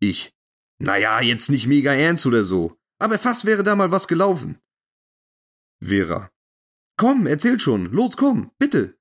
Ich. 0.00 0.35
Naja, 0.78 1.20
jetzt 1.20 1.50
nicht 1.50 1.66
mega 1.66 1.92
ernst 1.92 2.26
oder 2.26 2.44
so. 2.44 2.76
Aber 2.98 3.18
fast 3.18 3.44
wäre 3.44 3.64
da 3.64 3.76
mal 3.76 3.92
was 3.92 4.08
gelaufen. 4.08 4.58
Vera. 5.80 6.30
Komm, 6.98 7.26
erzähl 7.26 7.58
schon. 7.60 7.86
Los, 7.86 8.16
komm, 8.16 8.50
bitte. 8.58 8.98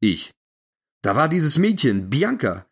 Ich. 0.00 0.32
Da 1.02 1.16
war 1.16 1.28
dieses 1.28 1.58
Mädchen, 1.58 2.10
Bianca. 2.10 2.66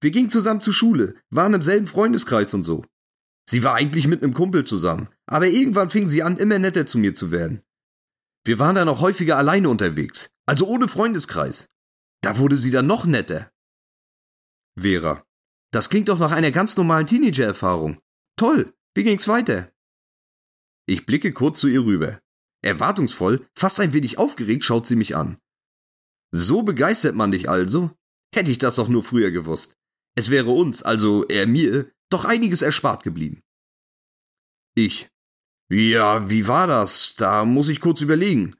Wir 0.00 0.10
gingen 0.10 0.30
zusammen 0.30 0.60
zur 0.60 0.72
Schule, 0.72 1.20
waren 1.30 1.54
im 1.54 1.62
selben 1.62 1.86
Freundeskreis 1.86 2.54
und 2.54 2.64
so. 2.64 2.84
Sie 3.48 3.62
war 3.62 3.74
eigentlich 3.74 4.06
mit 4.06 4.22
einem 4.22 4.32
Kumpel 4.32 4.64
zusammen, 4.64 5.08
aber 5.26 5.48
irgendwann 5.48 5.90
fing 5.90 6.06
sie 6.06 6.22
an, 6.22 6.38
immer 6.38 6.58
netter 6.58 6.86
zu 6.86 6.98
mir 6.98 7.14
zu 7.14 7.30
werden. 7.30 7.62
Wir 8.44 8.58
waren 8.58 8.76
dann 8.76 8.88
auch 8.88 9.00
häufiger 9.00 9.36
alleine 9.36 9.68
unterwegs, 9.68 10.30
also 10.46 10.66
ohne 10.66 10.88
Freundeskreis. 10.88 11.68
Da 12.22 12.38
wurde 12.38 12.56
sie 12.56 12.70
dann 12.70 12.86
noch 12.86 13.04
netter. 13.04 13.52
Vera. 14.78 15.24
Das 15.72 15.88
klingt 15.88 16.08
doch 16.08 16.18
nach 16.18 16.32
einer 16.32 16.50
ganz 16.50 16.76
normalen 16.76 17.06
Teenager-Erfahrung. 17.06 18.00
Toll, 18.36 18.74
wie 18.94 19.04
ging's 19.04 19.28
weiter? 19.28 19.70
Ich 20.86 21.06
blicke 21.06 21.32
kurz 21.32 21.60
zu 21.60 21.68
ihr 21.68 21.84
rüber. 21.84 22.20
Erwartungsvoll, 22.62 23.46
fast 23.54 23.80
ein 23.80 23.92
wenig 23.92 24.18
aufgeregt, 24.18 24.64
schaut 24.64 24.86
sie 24.86 24.96
mich 24.96 25.16
an. 25.16 25.38
So 26.32 26.62
begeistert 26.62 27.14
man 27.14 27.30
dich 27.30 27.48
also? 27.48 27.90
Hätte 28.34 28.50
ich 28.50 28.58
das 28.58 28.76
doch 28.76 28.88
nur 28.88 29.02
früher 29.02 29.30
gewusst. 29.30 29.76
Es 30.16 30.30
wäre 30.30 30.50
uns, 30.50 30.82
also 30.82 31.24
er 31.26 31.46
mir, 31.46 31.90
doch 32.10 32.24
einiges 32.24 32.62
erspart 32.62 33.02
geblieben. 33.02 33.40
Ich. 34.74 35.08
Ja, 35.70 36.28
wie 36.28 36.48
war 36.48 36.66
das? 36.66 37.14
Da 37.16 37.44
muss 37.44 37.68
ich 37.68 37.80
kurz 37.80 38.00
überlegen. 38.00 38.56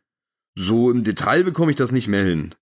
So 0.57 0.91
im 0.91 1.05
Detail 1.05 1.45
bekomme 1.45 1.73
ich 1.73 1.77
das 1.77 1.93
nicht 1.93 2.09
mehr 2.09 2.25
hin. 2.25 2.55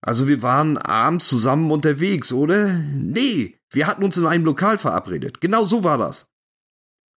Also 0.00 0.28
wir 0.28 0.42
waren 0.42 0.78
abends 0.78 1.28
zusammen 1.28 1.70
unterwegs, 1.70 2.32
oder? 2.32 2.78
Nee, 2.78 3.57
wir 3.70 3.86
hatten 3.86 4.04
uns 4.04 4.16
in 4.16 4.26
einem 4.26 4.44
Lokal 4.44 4.78
verabredet. 4.78 5.40
Genau 5.40 5.64
so 5.64 5.84
war 5.84 5.98
das. 5.98 6.28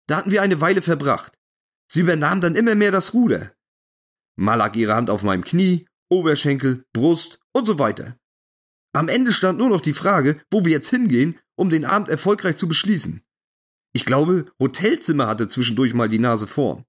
Da 0.07 0.17
hatten 0.17 0.31
wir 0.31 0.43
eine 0.43 0.61
Weile 0.61 0.83
verbracht. 0.83 1.39
Sie 1.91 2.01
übernahm 2.01 2.41
dann 2.41 2.57
immer 2.57 2.75
mehr 2.75 2.91
das 2.91 3.15
Ruder. 3.15 3.55
Mal 4.37 4.57
lag 4.57 4.75
ihre 4.75 4.95
Hand 4.95 5.11
auf 5.11 5.23
meinem 5.23 5.45
Knie, 5.45 5.87
Oberschenkel, 6.11 6.85
Brust 6.93 7.39
und 7.53 7.67
so 7.67 7.79
weiter. 7.79 8.17
Am 8.93 9.09
Ende 9.09 9.33
stand 9.33 9.59
nur 9.59 9.69
noch 9.69 9.81
die 9.81 9.93
Frage, 9.93 10.43
wo 10.51 10.65
wir 10.65 10.73
jetzt 10.73 10.89
hingehen, 10.89 11.39
um 11.57 11.71
den 11.71 11.85
Abend 11.85 12.09
erfolgreich 12.09 12.57
zu 12.57 12.67
beschließen. 12.67 13.23
Ich 13.93 14.05
glaube, 14.05 14.51
Hotelzimmer 14.61 15.29
hatte 15.29 15.49
zwischendurch 15.49 15.95
mal 15.95 16.09
die 16.09 16.19
Nase 16.19 16.47
vorn. 16.47 16.85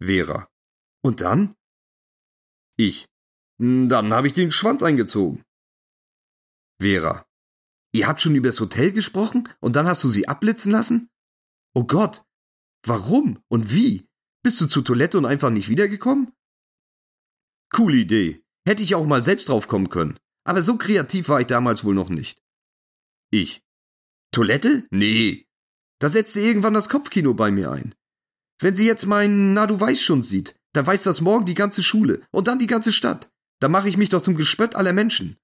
Vera. 0.00 0.48
Und 1.02 1.20
dann? 1.20 1.56
Ich. 2.76 3.06
Hm, 3.58 3.88
dann 3.88 4.12
habe 4.12 4.26
ich 4.26 4.32
den 4.32 4.52
Schwanz 4.52 4.82
eingezogen. 4.82 5.42
Vera. 6.80 7.25
Ihr 7.96 8.06
habt 8.06 8.20
schon 8.20 8.34
über 8.34 8.48
das 8.48 8.60
Hotel 8.60 8.92
gesprochen 8.92 9.48
und 9.60 9.76
dann 9.76 9.86
hast 9.86 10.04
du 10.04 10.08
sie 10.08 10.28
abblitzen 10.28 10.70
lassen? 10.70 11.08
Oh 11.74 11.84
Gott, 11.84 12.26
Warum 12.86 13.42
und 13.48 13.72
wie? 13.72 14.08
Bist 14.44 14.60
du 14.60 14.66
zur 14.66 14.84
Toilette 14.84 15.18
und 15.18 15.26
einfach 15.26 15.50
nicht 15.50 15.68
wiedergekommen? 15.68 16.32
Coole 17.70 17.96
Idee. 17.96 18.44
Hätte 18.64 18.84
ich 18.84 18.94
auch 18.94 19.06
mal 19.06 19.24
selbst 19.24 19.48
drauf 19.48 19.66
kommen 19.66 19.88
können. 19.88 20.18
Aber 20.44 20.62
so 20.62 20.76
kreativ 20.76 21.28
war 21.28 21.40
ich 21.40 21.48
damals 21.48 21.82
wohl 21.82 21.94
noch 21.94 22.10
nicht. 22.10 22.40
Ich. 23.32 23.64
Toilette? 24.30 24.86
Nee. 24.90 25.48
Da 25.98 26.08
setzte 26.08 26.40
irgendwann 26.40 26.74
das 26.74 26.88
Kopfkino 26.88 27.34
bei 27.34 27.50
mir 27.50 27.72
ein. 27.72 27.92
Wenn 28.60 28.76
sie 28.76 28.86
jetzt 28.86 29.06
meinen 29.06 29.52
Na 29.52 29.66
du 29.66 29.80
weißt 29.80 30.02
schon 30.02 30.22
sieht, 30.22 30.54
dann 30.72 30.86
weiß 30.86 31.02
das 31.02 31.20
morgen 31.20 31.46
die 31.46 31.54
ganze 31.54 31.82
Schule 31.82 32.22
und 32.30 32.46
dann 32.46 32.60
die 32.60 32.68
ganze 32.68 32.92
Stadt. 32.92 33.30
Da 33.60 33.68
mache 33.68 33.88
ich 33.88 33.96
mich 33.96 34.10
doch 34.10 34.22
zum 34.22 34.36
Gespött 34.36 34.76
aller 34.76 34.92
Menschen. 34.92 35.38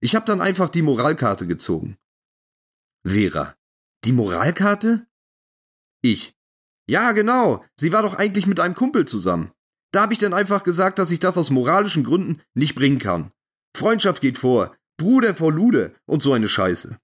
Ich 0.00 0.14
hab 0.14 0.26
dann 0.26 0.40
einfach 0.40 0.68
die 0.68 0.82
Moralkarte 0.82 1.46
gezogen. 1.46 1.98
Vera. 3.06 3.54
Die 4.04 4.12
Moralkarte? 4.12 5.06
Ich. 6.02 6.34
Ja, 6.86 7.12
genau. 7.12 7.64
Sie 7.76 7.92
war 7.92 8.02
doch 8.02 8.14
eigentlich 8.14 8.46
mit 8.46 8.60
einem 8.60 8.74
Kumpel 8.74 9.06
zusammen. 9.06 9.52
Da 9.92 10.02
habe 10.02 10.12
ich 10.12 10.18
dann 10.18 10.34
einfach 10.34 10.62
gesagt, 10.62 10.98
dass 10.98 11.10
ich 11.10 11.20
das 11.20 11.36
aus 11.36 11.50
moralischen 11.50 12.04
Gründen 12.04 12.40
nicht 12.54 12.74
bringen 12.74 12.98
kann. 12.98 13.32
Freundschaft 13.76 14.22
geht 14.22 14.38
vor, 14.38 14.76
Bruder 14.96 15.34
vor 15.34 15.52
Lude 15.52 15.94
und 16.06 16.22
so 16.22 16.32
eine 16.32 16.48
Scheiße. 16.48 16.98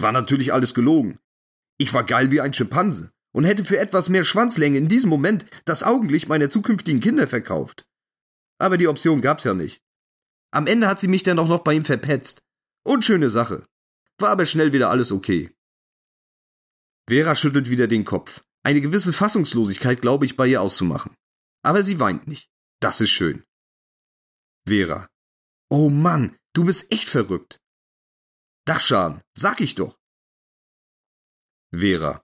War 0.00 0.12
natürlich 0.12 0.52
alles 0.52 0.74
gelogen. 0.74 1.18
Ich 1.78 1.92
war 1.94 2.04
geil 2.04 2.30
wie 2.30 2.40
ein 2.40 2.54
Schimpanse 2.54 3.12
und 3.32 3.44
hätte 3.44 3.64
für 3.64 3.78
etwas 3.78 4.08
mehr 4.08 4.24
Schwanzlänge 4.24 4.78
in 4.78 4.88
diesem 4.88 5.10
Moment 5.10 5.46
das 5.64 5.82
Augenlicht 5.82 6.28
meiner 6.28 6.50
zukünftigen 6.50 7.00
Kinder 7.00 7.26
verkauft. 7.26 7.86
Aber 8.58 8.76
die 8.76 8.88
Option 8.88 9.20
gab's 9.20 9.44
ja 9.44 9.54
nicht. 9.54 9.82
Am 10.52 10.66
Ende 10.66 10.86
hat 10.86 11.00
sie 11.00 11.08
mich 11.08 11.22
dann 11.22 11.38
auch 11.38 11.48
noch 11.48 11.64
bei 11.64 11.74
ihm 11.74 11.84
verpetzt. 11.84 12.40
Unschöne 12.84 13.30
Sache. 13.30 13.66
War 14.18 14.30
aber 14.30 14.46
schnell 14.46 14.72
wieder 14.72 14.90
alles 14.90 15.10
okay. 15.10 15.50
Vera 17.08 17.34
schüttelt 17.34 17.70
wieder 17.70 17.88
den 17.88 18.04
Kopf. 18.04 18.44
Eine 18.62 18.80
gewisse 18.80 19.12
Fassungslosigkeit 19.12 20.00
glaube 20.02 20.26
ich 20.26 20.36
bei 20.36 20.46
ihr 20.46 20.60
auszumachen. 20.60 21.14
Aber 21.64 21.82
sie 21.82 21.98
weint 21.98 22.26
nicht. 22.28 22.48
Das 22.80 23.00
ist 23.00 23.10
schön. 23.10 23.44
Vera. 24.68 25.08
Oh 25.70 25.88
Mann, 25.88 26.36
du 26.52 26.64
bist 26.64 26.92
echt 26.92 27.08
verrückt. 27.08 27.58
Dachschan, 28.66 29.22
sag 29.36 29.60
ich 29.60 29.74
doch. 29.74 29.96
Vera. 31.72 32.22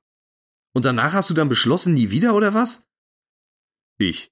Und 0.74 0.84
danach 0.84 1.14
hast 1.14 1.30
du 1.30 1.34
dann 1.34 1.48
beschlossen, 1.48 1.94
nie 1.94 2.10
wieder 2.10 2.34
oder 2.34 2.54
was? 2.54 2.84
Ich. 3.98 4.30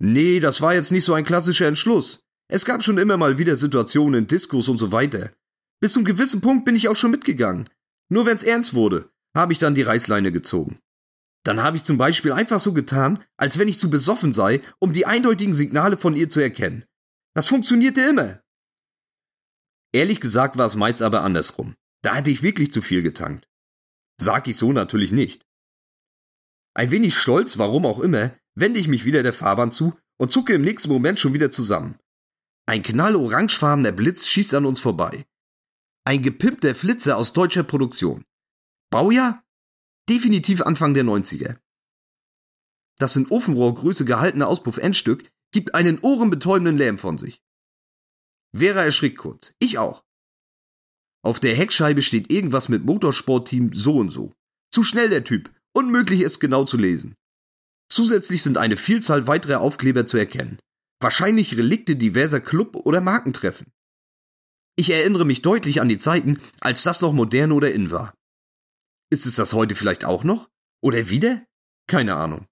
Nee, 0.00 0.40
das 0.40 0.60
war 0.60 0.74
jetzt 0.74 0.90
nicht 0.90 1.04
so 1.04 1.14
ein 1.14 1.24
klassischer 1.24 1.66
Entschluss. 1.66 2.20
Es 2.50 2.64
gab 2.64 2.82
schon 2.82 2.98
immer 2.98 3.18
mal 3.18 3.36
wieder 3.36 3.56
Situationen 3.56 4.22
in 4.22 4.26
Diskos 4.26 4.68
und 4.68 4.78
so 4.78 4.90
weiter. 4.90 5.30
Bis 5.80 5.92
zum 5.92 6.04
gewissen 6.04 6.40
Punkt 6.40 6.64
bin 6.64 6.76
ich 6.76 6.88
auch 6.88 6.96
schon 6.96 7.10
mitgegangen. 7.10 7.68
Nur 8.08 8.24
wenn's 8.24 8.42
ernst 8.42 8.72
wurde, 8.72 9.10
habe 9.36 9.52
ich 9.52 9.58
dann 9.58 9.74
die 9.74 9.82
Reißleine 9.82 10.32
gezogen. 10.32 10.78
Dann 11.44 11.62
habe 11.62 11.76
ich 11.76 11.82
zum 11.84 11.98
Beispiel 11.98 12.32
einfach 12.32 12.58
so 12.58 12.72
getan, 12.72 13.22
als 13.36 13.58
wenn 13.58 13.68
ich 13.68 13.78
zu 13.78 13.90
besoffen 13.90 14.32
sei, 14.32 14.62
um 14.78 14.92
die 14.92 15.06
eindeutigen 15.06 15.54
Signale 15.54 15.96
von 15.96 16.16
ihr 16.16 16.30
zu 16.30 16.40
erkennen. 16.40 16.84
Das 17.34 17.46
funktionierte 17.46 18.00
immer. 18.00 18.42
Ehrlich 19.92 20.20
gesagt 20.20 20.58
war 20.58 20.66
es 20.66 20.74
meist 20.74 21.02
aber 21.02 21.22
andersrum. 21.22 21.74
Da 22.02 22.16
hatte 22.16 22.30
ich 22.30 22.42
wirklich 22.42 22.72
zu 22.72 22.82
viel 22.82 23.02
getankt. 23.02 23.48
Sag 24.20 24.48
ich 24.48 24.56
so 24.56 24.72
natürlich 24.72 25.12
nicht. 25.12 25.46
Ein 26.74 26.90
wenig 26.90 27.16
stolz, 27.16 27.58
warum 27.58 27.86
auch 27.86 28.00
immer, 28.00 28.34
wende 28.54 28.80
ich 28.80 28.88
mich 28.88 29.04
wieder 29.04 29.22
der 29.22 29.32
Fahrbahn 29.32 29.70
zu 29.70 29.98
und 30.16 30.32
zucke 30.32 30.54
im 30.54 30.62
nächsten 30.62 30.90
Moment 30.90 31.18
schon 31.18 31.34
wieder 31.34 31.50
zusammen. 31.50 31.98
Ein 32.68 32.82
knallorangefarbener 32.82 33.92
Blitz 33.92 34.28
schießt 34.28 34.52
an 34.52 34.66
uns 34.66 34.78
vorbei. 34.78 35.24
Ein 36.04 36.22
gepimpter 36.22 36.74
Flitzer 36.74 37.16
aus 37.16 37.32
deutscher 37.32 37.62
Produktion. 37.62 38.26
Baujahr 38.90 39.42
definitiv 40.10 40.60
Anfang 40.60 40.92
der 40.92 41.04
90er. 41.04 41.56
Das 42.98 43.16
in 43.16 43.26
Ofenrohrgröße 43.26 44.04
gehaltene 44.04 44.46
Auspuff-Endstück 44.46 45.30
gibt 45.50 45.74
einen 45.74 45.98
ohrenbetäubenden 46.00 46.76
Lärm 46.76 46.98
von 46.98 47.16
sich. 47.16 47.40
Vera 48.54 48.84
erschrickt 48.84 49.16
kurz. 49.16 49.54
Ich 49.60 49.78
auch. 49.78 50.04
Auf 51.22 51.40
der 51.40 51.56
Heckscheibe 51.56 52.02
steht 52.02 52.30
irgendwas 52.30 52.68
mit 52.68 52.84
Motorsportteam 52.84 53.72
so 53.72 53.96
und 53.96 54.10
so. 54.10 54.34
Zu 54.70 54.82
schnell 54.82 55.08
der 55.08 55.24
Typ. 55.24 55.50
Unmöglich 55.72 56.20
es 56.20 56.38
genau 56.38 56.66
zu 56.66 56.76
lesen. 56.76 57.14
Zusätzlich 57.90 58.42
sind 58.42 58.58
eine 58.58 58.76
Vielzahl 58.76 59.26
weiterer 59.26 59.60
Aufkleber 59.62 60.06
zu 60.06 60.18
erkennen. 60.18 60.58
Wahrscheinlich 61.00 61.56
Relikte 61.56 61.96
diverser 61.96 62.40
Club- 62.40 62.76
oder 62.76 63.00
Markentreffen. 63.00 63.72
Ich 64.76 64.90
erinnere 64.90 65.24
mich 65.24 65.42
deutlich 65.42 65.80
an 65.80 65.88
die 65.88 65.98
Zeiten, 65.98 66.38
als 66.60 66.82
das 66.82 67.00
noch 67.00 67.12
modern 67.12 67.52
oder 67.52 67.72
in 67.72 67.90
war. 67.90 68.14
Ist 69.10 69.26
es 69.26 69.36
das 69.36 69.52
heute 69.52 69.74
vielleicht 69.74 70.04
auch 70.04 70.24
noch? 70.24 70.48
Oder 70.82 71.08
wieder? 71.08 71.44
Keine 71.88 72.16
Ahnung. 72.16 72.46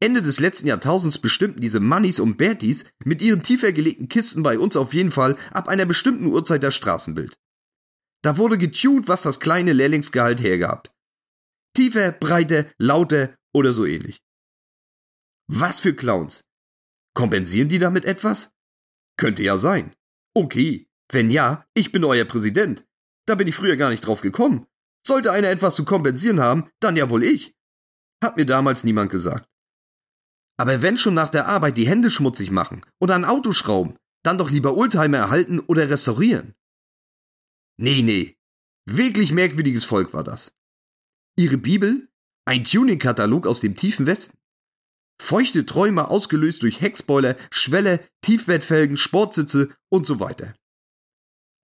Ende 0.00 0.20
des 0.20 0.40
letzten 0.40 0.66
Jahrtausends 0.66 1.20
bestimmten 1.20 1.60
diese 1.60 1.78
Mannis 1.78 2.18
und 2.18 2.36
Bertis 2.36 2.86
mit 3.04 3.22
ihren 3.22 3.42
tiefer 3.42 3.72
gelegten 3.72 4.08
Kisten 4.08 4.42
bei 4.42 4.58
uns 4.58 4.76
auf 4.76 4.94
jeden 4.94 5.12
Fall 5.12 5.36
ab 5.52 5.68
einer 5.68 5.86
bestimmten 5.86 6.26
Uhrzeit 6.26 6.64
das 6.64 6.74
Straßenbild. 6.74 7.38
Da 8.22 8.36
wurde 8.36 8.58
getuned, 8.58 9.06
was 9.06 9.22
das 9.22 9.38
kleine 9.38 9.72
Lehrlingsgehalt 9.72 10.40
hergab. 10.40 10.92
Tiefer, 11.74 12.12
breiter, 12.12 12.66
lauter 12.78 13.34
oder 13.54 13.72
so 13.72 13.86
ähnlich. 13.86 14.20
Was 15.48 15.80
für 15.80 15.94
Clowns. 15.94 16.44
Kompensieren 17.14 17.68
die 17.68 17.78
damit 17.78 18.04
etwas? 18.04 18.52
Könnte 19.18 19.42
ja 19.42 19.58
sein. 19.58 19.94
Okay, 20.34 20.88
wenn 21.10 21.30
ja, 21.30 21.66
ich 21.74 21.92
bin 21.92 22.04
euer 22.04 22.24
Präsident. 22.24 22.86
Da 23.26 23.34
bin 23.34 23.46
ich 23.46 23.54
früher 23.54 23.76
gar 23.76 23.90
nicht 23.90 24.06
drauf 24.06 24.22
gekommen. 24.22 24.66
Sollte 25.06 25.32
einer 25.32 25.48
etwas 25.48 25.76
zu 25.76 25.84
kompensieren 25.84 26.40
haben, 26.40 26.70
dann 26.80 26.96
ja 26.96 27.10
wohl 27.10 27.22
ich. 27.22 27.54
Hat 28.22 28.36
mir 28.36 28.46
damals 28.46 28.84
niemand 28.84 29.10
gesagt. 29.10 29.48
Aber 30.58 30.80
wenn 30.80 30.96
schon 30.96 31.14
nach 31.14 31.30
der 31.30 31.48
Arbeit 31.48 31.76
die 31.76 31.88
Hände 31.88 32.10
schmutzig 32.10 32.50
machen 32.50 32.84
oder 33.00 33.14
ein 33.14 33.24
Auto 33.24 33.52
schrauben, 33.52 33.96
dann 34.22 34.38
doch 34.38 34.50
lieber 34.50 34.76
Oldtimer 34.76 35.18
erhalten 35.18 35.58
oder 35.60 35.90
restaurieren. 35.90 36.54
Nee, 37.78 38.02
nee. 38.02 38.36
Wirklich 38.84 39.32
merkwürdiges 39.32 39.84
Volk 39.84 40.12
war 40.12 40.24
das. 40.24 40.54
Ihre 41.36 41.58
Bibel? 41.58 42.08
Ein 42.44 42.64
Tuning-Katalog 42.64 43.46
aus 43.46 43.60
dem 43.60 43.76
tiefen 43.76 44.06
Westen. 44.06 44.36
Feuchte 45.24 45.64
Träume 45.64 46.10
ausgelöst 46.10 46.62
durch 46.62 46.80
Heckspoiler, 46.80 47.36
Schwelle, 47.52 48.00
Tiefbettfelgen, 48.22 48.96
Sportsitze 48.96 49.68
und 49.88 50.04
so 50.04 50.18
weiter. 50.18 50.52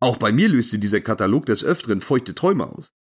Auch 0.01 0.17
bei 0.17 0.31
mir 0.31 0.49
löste 0.49 0.79
dieser 0.79 1.01
Katalog 1.01 1.45
des 1.45 1.65
Öfteren 1.65 2.01
feuchte 2.01 2.37
Träume 2.37 2.69
aus. 2.69 2.93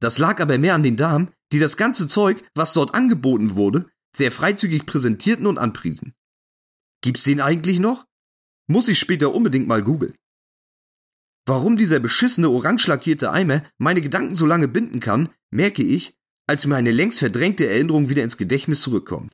Das 0.00 0.18
lag 0.18 0.40
aber 0.40 0.58
mehr 0.58 0.74
an 0.74 0.82
den 0.82 0.96
Damen, 0.96 1.30
die 1.52 1.60
das 1.60 1.76
ganze 1.76 2.08
Zeug, 2.08 2.42
was 2.56 2.72
dort 2.72 2.96
angeboten 2.96 3.54
wurde, 3.54 3.88
sehr 4.14 4.32
freizügig 4.32 4.86
präsentierten 4.86 5.46
und 5.46 5.56
anpriesen. 5.56 6.14
Gibt's 7.00 7.22
den 7.22 7.40
eigentlich 7.40 7.78
noch? 7.78 8.04
Muss 8.66 8.88
ich 8.88 8.98
später 8.98 9.32
unbedingt 9.32 9.68
mal 9.68 9.84
googeln. 9.84 10.16
Warum 11.46 11.76
dieser 11.76 12.00
beschissene 12.00 12.50
orange 12.50 12.88
lackierte 12.88 13.30
Eimer 13.30 13.62
meine 13.78 14.02
Gedanken 14.02 14.34
so 14.34 14.46
lange 14.46 14.66
binden 14.66 14.98
kann, 14.98 15.28
merke 15.50 15.84
ich, 15.84 16.16
als 16.48 16.66
mir 16.66 16.74
eine 16.74 16.90
längst 16.90 17.20
verdrängte 17.20 17.68
Erinnerung 17.68 18.08
wieder 18.08 18.24
ins 18.24 18.36
Gedächtnis 18.36 18.82
zurückkommt. 18.82 19.32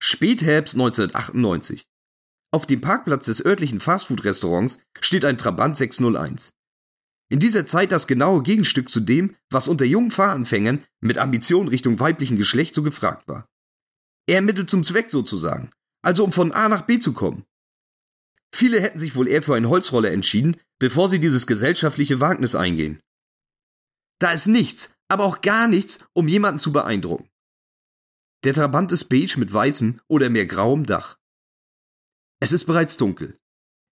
Spätherbst 0.00 0.74
1998. 0.74 1.86
Auf 2.52 2.66
dem 2.66 2.80
Parkplatz 2.80 3.26
des 3.26 3.44
örtlichen 3.44 3.80
Fastfood-Restaurants 3.80 4.78
steht 5.00 5.24
ein 5.24 5.38
Trabant 5.38 5.76
601. 5.76 6.50
In 7.30 7.40
dieser 7.40 7.66
Zeit 7.66 7.92
das 7.92 8.06
genaue 8.06 8.42
Gegenstück 8.42 8.88
zu 8.88 9.00
dem, 9.00 9.36
was 9.50 9.68
unter 9.68 9.84
jungen 9.84 10.10
Fahranfängern 10.10 10.82
mit 11.00 11.18
Ambitionen 11.18 11.68
Richtung 11.68 12.00
weiblichen 12.00 12.38
Geschlecht 12.38 12.74
so 12.74 12.82
gefragt 12.82 13.28
war. 13.28 13.46
Er 14.26 14.36
ermittelt 14.36 14.70
zum 14.70 14.84
Zweck 14.84 15.10
sozusagen, 15.10 15.70
also 16.02 16.24
um 16.24 16.32
von 16.32 16.52
A 16.52 16.68
nach 16.68 16.82
B 16.82 16.98
zu 16.98 17.12
kommen. 17.12 17.44
Viele 18.54 18.80
hätten 18.80 18.98
sich 18.98 19.14
wohl 19.14 19.28
eher 19.28 19.42
für 19.42 19.56
einen 19.56 19.68
Holzroller 19.68 20.10
entschieden, 20.10 20.56
bevor 20.78 21.08
sie 21.08 21.18
dieses 21.18 21.46
gesellschaftliche 21.46 22.20
Wagnis 22.20 22.54
eingehen. 22.54 23.00
Da 24.20 24.32
ist 24.32 24.46
nichts, 24.46 24.94
aber 25.08 25.24
auch 25.24 25.42
gar 25.42 25.68
nichts, 25.68 26.00
um 26.14 26.28
jemanden 26.28 26.58
zu 26.58 26.72
beeindrucken. 26.72 27.27
Der 28.44 28.54
Trabant 28.54 28.92
ist 28.92 29.08
beige 29.08 29.38
mit 29.38 29.52
weißem 29.52 30.00
oder 30.06 30.30
mehr 30.30 30.46
grauem 30.46 30.86
Dach. 30.86 31.18
Es 32.40 32.52
ist 32.52 32.66
bereits 32.66 32.96
dunkel. 32.96 33.38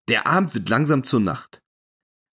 Der 0.08 0.28
Abend 0.28 0.54
wird 0.54 0.70
langsam 0.70 1.04
zur 1.04 1.20
Nacht. 1.20 1.64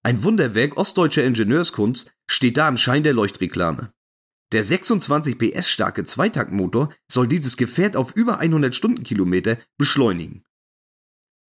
Ein 0.04 0.22
Wunderwerk 0.22 0.76
ostdeutscher 0.76 1.24
Ingenieurskunst 1.24 2.12
steht 2.28 2.56
da 2.56 2.68
im 2.68 2.76
Schein 2.76 3.02
der 3.02 3.14
Leuchtreklame. 3.14 3.94
Der 4.52 4.62
26 4.62 5.38
PS 5.38 5.70
starke 5.70 6.04
Zweitaktmotor 6.04 6.92
soll 7.10 7.28
dieses 7.28 7.56
Gefährt 7.56 7.96
auf 7.96 8.14
über 8.14 8.38
100 8.38 8.74
Stundenkilometer 8.74 9.56
beschleunigen. 9.78 10.44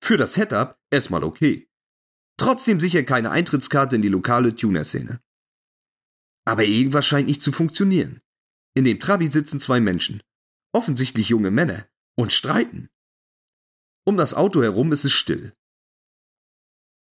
Für 0.01 0.15
das 0.15 0.33
Setup 0.33 0.79
erstmal 0.89 1.23
okay. 1.23 1.67
Trotzdem 2.37 2.79
sicher 2.79 3.03
keine 3.03 3.31
Eintrittskarte 3.31 3.97
in 3.97 4.01
die 4.01 4.07
lokale 4.07 4.55
Tuner-Szene. 4.55 5.21
Aber 6.45 6.63
irgendwas 6.63 7.05
scheint 7.05 7.27
nicht 7.27 7.41
zu 7.41 7.51
funktionieren. 7.51 8.21
In 8.75 8.85
dem 8.85 8.99
Trabi 8.99 9.27
sitzen 9.27 9.59
zwei 9.59 9.79
Menschen, 9.79 10.23
offensichtlich 10.73 11.29
junge 11.29 11.51
Männer, 11.51 11.87
und 12.15 12.33
streiten. 12.33 12.89
Um 14.05 14.17
das 14.17 14.33
Auto 14.33 14.61
herum 14.61 14.91
ist 14.91 15.05
es 15.05 15.13
still. 15.13 15.53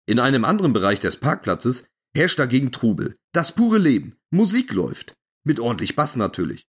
In 0.06 0.18
einem 0.18 0.44
anderen 0.44 0.72
Bereich 0.72 1.00
des 1.00 1.18
Parkplatzes 1.18 1.86
herrscht 2.14 2.38
dagegen 2.38 2.72
Trubel. 2.72 3.18
Das 3.32 3.54
pure 3.54 3.78
Leben. 3.78 4.16
Musik 4.30 4.72
läuft. 4.72 5.14
Mit 5.44 5.60
ordentlich 5.60 5.96
Bass 5.96 6.16
natürlich. 6.16 6.66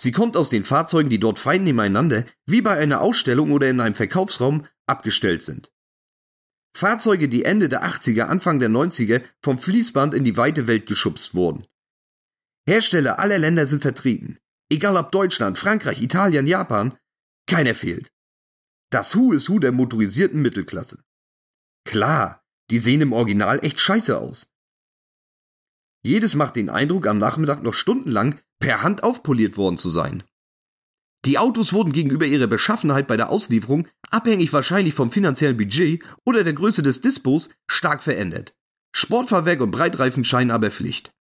Sie 0.00 0.12
kommt 0.12 0.36
aus 0.36 0.48
den 0.48 0.64
Fahrzeugen, 0.64 1.10
die 1.10 1.20
dort 1.20 1.38
fein 1.38 1.62
nebeneinander, 1.62 2.24
wie 2.46 2.62
bei 2.62 2.76
einer 2.76 3.02
Ausstellung 3.02 3.52
oder 3.52 3.68
in 3.68 3.80
einem 3.80 3.94
Verkaufsraum, 3.94 4.66
abgestellt 4.86 5.42
sind. 5.42 5.72
Fahrzeuge, 6.74 7.28
die 7.28 7.44
Ende 7.44 7.68
der 7.68 7.84
80er, 7.84 8.22
Anfang 8.22 8.58
der 8.58 8.70
90er 8.70 9.22
vom 9.42 9.58
Fließband 9.58 10.14
in 10.14 10.24
die 10.24 10.36
weite 10.36 10.66
Welt 10.66 10.86
geschubst 10.86 11.34
wurden. 11.34 11.66
Hersteller 12.66 13.18
aller 13.18 13.38
Länder 13.38 13.66
sind 13.66 13.82
vertreten. 13.82 14.38
Egal 14.70 14.96
ob 14.96 15.12
Deutschland, 15.12 15.58
Frankreich, 15.58 16.00
Italien, 16.00 16.46
Japan, 16.46 16.96
keiner 17.46 17.74
fehlt. 17.74 18.10
Das 18.90 19.14
Hu 19.14 19.32
ist 19.32 19.48
Hu 19.48 19.58
der 19.58 19.72
motorisierten 19.72 20.40
Mittelklasse. 20.40 21.02
Klar, 21.84 22.44
die 22.70 22.78
sehen 22.78 23.00
im 23.00 23.12
Original 23.12 23.64
echt 23.64 23.80
scheiße 23.80 24.16
aus. 24.16 24.48
Jedes 26.04 26.34
macht 26.34 26.56
den 26.56 26.68
Eindruck, 26.68 27.06
am 27.06 27.18
Nachmittag 27.18 27.62
noch 27.62 27.74
stundenlang 27.74 28.40
per 28.58 28.82
Hand 28.82 29.02
aufpoliert 29.02 29.56
worden 29.56 29.76
zu 29.76 29.88
sein. 29.88 30.24
Die 31.24 31.38
Autos 31.38 31.72
wurden 31.72 31.92
gegenüber 31.92 32.26
ihrer 32.26 32.48
Beschaffenheit 32.48 33.06
bei 33.06 33.16
der 33.16 33.30
Auslieferung, 33.30 33.86
abhängig 34.10 34.52
wahrscheinlich 34.52 34.94
vom 34.94 35.12
finanziellen 35.12 35.56
Budget 35.56 36.02
oder 36.24 36.42
der 36.42 36.52
Größe 36.52 36.82
des 36.82 37.00
Dispos, 37.00 37.50
stark 37.68 38.02
verändert. 38.02 38.54
Sportfahrwerk 38.94 39.60
und 39.60 39.70
Breitreifen 39.70 40.24
scheinen 40.24 40.50
aber 40.50 40.70
Pflicht. 40.70 41.12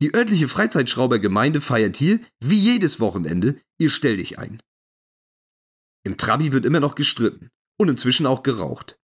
Die 0.00 0.14
örtliche 0.14 0.48
Freizeitschraubergemeinde 0.48 1.60
feiert 1.60 1.96
hier, 1.96 2.20
wie 2.40 2.58
jedes 2.58 3.00
Wochenende, 3.00 3.60
ihr 3.78 3.90
Stell 3.90 4.16
dich 4.16 4.38
ein. 4.38 4.62
Im 6.04 6.16
Trabi 6.16 6.52
wird 6.52 6.64
immer 6.64 6.80
noch 6.80 6.94
gestritten 6.94 7.50
und 7.78 7.88
inzwischen 7.88 8.26
auch 8.26 8.42
geraucht. 8.42 8.98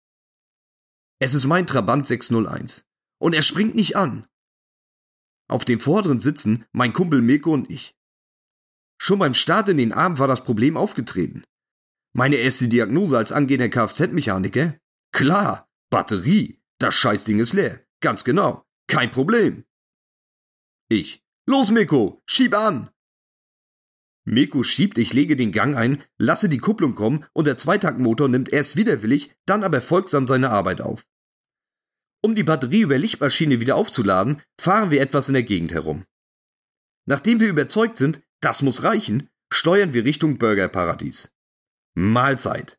Es 1.18 1.34
ist 1.34 1.46
mein 1.46 1.66
Trabant 1.66 2.06
601. 2.06 2.84
Und 3.18 3.34
er 3.34 3.42
springt 3.42 3.74
nicht 3.74 3.96
an. 3.96 4.26
Auf 5.48 5.64
dem 5.64 5.78
vorderen 5.78 6.20
sitzen 6.20 6.64
mein 6.72 6.92
Kumpel 6.92 7.22
Mirko 7.22 7.52
und 7.52 7.70
ich. 7.70 7.94
Schon 9.00 9.18
beim 9.18 9.34
Start 9.34 9.68
in 9.68 9.78
den 9.78 9.92
Abend 9.92 10.18
war 10.18 10.28
das 10.28 10.44
Problem 10.44 10.76
aufgetreten. 10.76 11.44
Meine 12.14 12.36
erste 12.36 12.68
Diagnose 12.68 13.16
als 13.16 13.32
angehender 13.32 13.68
Kfz-Mechaniker? 13.68 14.76
Klar, 15.12 15.68
Batterie. 15.90 16.60
Das 16.78 16.94
Scheißding 16.94 17.38
ist 17.38 17.52
leer. 17.52 17.84
Ganz 18.00 18.24
genau. 18.24 18.64
Kein 18.88 19.10
Problem. 19.10 19.64
Ich. 20.92 21.22
Los, 21.46 21.70
Mirko, 21.70 22.22
schieb 22.26 22.54
an! 22.54 22.90
Meko 24.26 24.62
schiebt, 24.62 24.98
ich 24.98 25.14
lege 25.14 25.36
den 25.36 25.50
Gang 25.50 25.74
ein, 25.74 26.02
lasse 26.18 26.50
die 26.50 26.58
Kupplung 26.58 26.94
kommen 26.94 27.24
und 27.32 27.46
der 27.46 27.56
Zweitaktmotor 27.56 28.28
nimmt 28.28 28.52
erst 28.52 28.76
widerwillig, 28.76 29.34
dann 29.46 29.64
aber 29.64 29.80
folgsam 29.80 30.28
seine 30.28 30.50
Arbeit 30.50 30.82
auf. 30.82 31.06
Um 32.20 32.34
die 32.34 32.42
Batterie 32.42 32.82
über 32.82 32.98
Lichtmaschine 32.98 33.58
wieder 33.58 33.76
aufzuladen, 33.76 34.42
fahren 34.60 34.90
wir 34.90 35.00
etwas 35.00 35.28
in 35.28 35.32
der 35.32 35.44
Gegend 35.44 35.72
herum. 35.72 36.04
Nachdem 37.06 37.40
wir 37.40 37.48
überzeugt 37.48 37.96
sind, 37.96 38.20
das 38.42 38.60
muss 38.60 38.82
reichen, 38.82 39.30
steuern 39.50 39.94
wir 39.94 40.04
Richtung 40.04 40.36
Burgerparadies. 40.36 41.32
Mahlzeit. 41.94 42.78